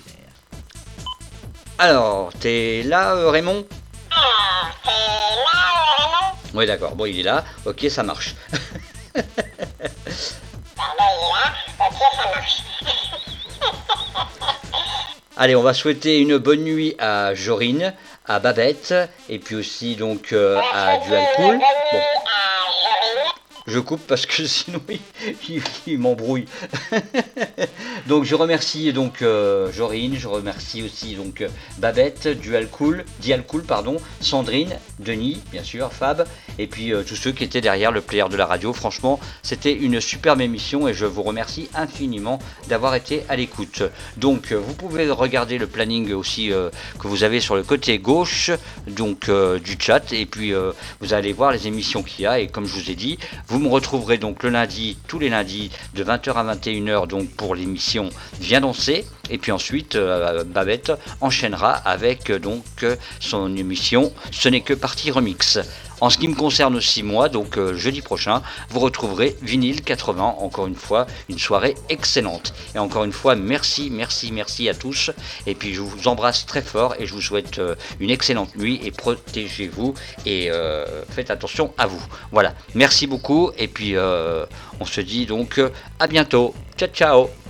Alors, 1.79 2.33
t'es 2.41 2.83
là, 2.83 3.31
Raymond? 3.31 3.67
Oui, 6.55 6.67
d'accord. 6.67 6.95
Bon, 6.95 7.07
il 7.07 7.19
est 7.19 7.25
là. 7.25 7.45
Ok, 7.67 7.87
ça 7.89 8.03
marche. 8.05 8.35
Allez, 15.37 15.57
on 15.57 15.63
va 15.63 15.75
souhaiter 15.75 16.21
une 16.21 16.39
bonne 16.39 16.63
nuit 16.63 16.95
à 17.01 17.35
Jorine, 17.35 17.93
à 18.25 18.39
Babette, 18.39 18.95
et 19.29 19.41
puis 19.41 19.57
aussi 19.57 19.97
donc 19.97 20.33
euh, 20.33 20.61
à 20.73 20.99
Dual 20.99 21.25
Cool. 21.35 21.59
Je 23.67 23.79
coupe 23.79 24.03
parce 24.07 24.27
que 24.27 24.45
sinon 24.47 24.81
il, 24.89 24.99
il- 25.49 25.63
il 25.87 25.99
m'embrouille. 25.99 26.45
donc 28.07 28.25
je 28.25 28.35
remercie 28.35 28.93
donc 28.93 29.23
euh, 29.23 29.73
Jorine, 29.73 30.17
je 30.19 30.29
remercie 30.29 30.83
aussi 30.83 31.15
donc 31.15 31.41
euh, 31.41 31.49
Babette, 31.79 32.29
Dual 32.29 32.69
Cool, 32.69 33.05
Dial 33.21 33.43
Cool 33.47 33.63
pardon, 33.63 33.97
Sandrine, 34.21 34.77
Denis 34.99 35.41
bien 35.51 35.63
sûr, 35.63 35.93
Fab, 35.93 36.27
et 36.59 36.67
puis 36.67 36.93
euh, 36.93 37.03
tous 37.03 37.17
ceux 37.17 37.33
qui 37.33 37.45
étaient 37.45 37.61
derrière 37.63 37.91
le 37.93 38.01
player 38.03 38.25
de 38.31 38.37
la 38.37 38.47
radio. 38.47 38.73
Franchement, 38.73 39.19
c'était 39.43 39.73
une 39.73 40.01
superbe 40.01 40.41
émission 40.41 40.87
et 40.89 40.95
je 40.95 41.07
vous 41.07 41.23
remercie 41.23 41.69
infiniment 41.75 42.39
d'avoir 42.69 42.95
été 42.95 43.23
à 43.29 43.37
l'écoute. 43.37 43.83
Donc 44.19 44.53
vous 44.53 44.75
pouvez 44.75 45.11
regarder 45.11 45.59
le 45.59 45.67
planning 45.67 46.13
aussi 46.13 46.49
que 46.49 47.09
vous 47.09 47.25
avez 47.25 47.41
sur 47.41 47.57
le 47.57 47.63
côté 47.63 47.99
gauche 47.99 48.51
donc 48.87 49.31
du 49.63 49.77
chat 49.79 50.13
et 50.13 50.27
puis 50.27 50.53
vous 51.01 51.15
allez 51.15 51.33
voir 51.33 51.53
les 51.53 51.67
émissions 51.67 52.03
qu'il 52.03 52.25
y 52.25 52.27
a 52.27 52.39
et 52.41 52.49
comme 52.49 52.67
je 52.67 52.75
vous 52.75 52.91
ai 52.91 52.95
dit, 52.95 53.19
me 53.59 53.69
retrouverez 53.69 54.19
donc 54.19 54.43
le 54.43 54.51
lundi, 54.51 54.97
tous 55.07 55.19
les 55.19 55.29
lundis 55.29 55.71
de 55.95 56.05
20h 56.05 56.33
à 56.33 56.55
21h 56.55 57.07
donc 57.07 57.31
pour 57.31 57.55
l'émission 57.55 58.11
Viens 58.41 58.61
danser 58.61 59.05
et 59.31 59.39
puis 59.39 59.53
ensuite 59.53 59.97
euh, 59.97 60.45
Babette 60.45 60.93
enchaînera 61.21 61.73
avec 61.73 62.31
euh, 62.31 62.41
euh, 62.83 62.97
son 63.21 63.57
émission 63.57 64.13
Ce 64.31 64.49
n'est 64.49 64.61
que 64.61 64.75
partie 64.75 65.11
remix. 65.11 65.59
En 66.01 66.11
ce 66.11 66.19
qui 66.19 66.29
me 66.29 66.35
concerne 66.35 66.77
aussi 66.77 67.03
moi, 67.03 67.29
donc 67.29 67.57
euh, 67.57 67.75
jeudi 67.75 68.03
prochain, 68.03 68.43
vous 68.71 68.81
retrouverez 68.81 69.37
Vinyle 69.43 69.83
80, 69.83 70.37
encore 70.39 70.67
une 70.67 70.75
fois, 70.75 71.07
une 71.29 71.39
soirée 71.39 71.75
excellente. 71.89 72.55
Et 72.75 72.79
encore 72.79 73.05
une 73.05 73.13
fois, 73.13 73.35
merci, 73.35 73.91
merci, 73.91 74.33
merci 74.33 74.69
à 74.69 74.75
tous. 74.75 75.11
Et 75.47 75.55
puis 75.55 75.75
je 75.75 75.81
vous 75.81 76.09
embrasse 76.09 76.47
très 76.47 76.63
fort 76.63 76.95
et 76.99 77.07
je 77.07 77.15
vous 77.15 77.23
souhaite 77.23 77.59
euh, 77.59 77.75
une 78.01 78.11
excellente 78.11 78.57
nuit 78.57 78.81
et 78.85 78.91
protégez-vous 78.91 79.95
et 80.27 80.51
euh, 80.51 81.05
faites 81.11 81.31
attention 81.31 81.73
à 81.79 81.87
vous. 81.87 82.03
Voilà, 82.33 82.55
merci 82.75 83.07
beaucoup 83.07 83.51
et 83.57 83.69
puis 83.69 83.95
on 84.81 84.85
se 84.85 85.01
dit 85.01 85.27
donc 85.27 85.61
à 85.99 86.07
bientôt. 86.07 86.55
Ciao 86.77 86.89
ciao 86.89 87.44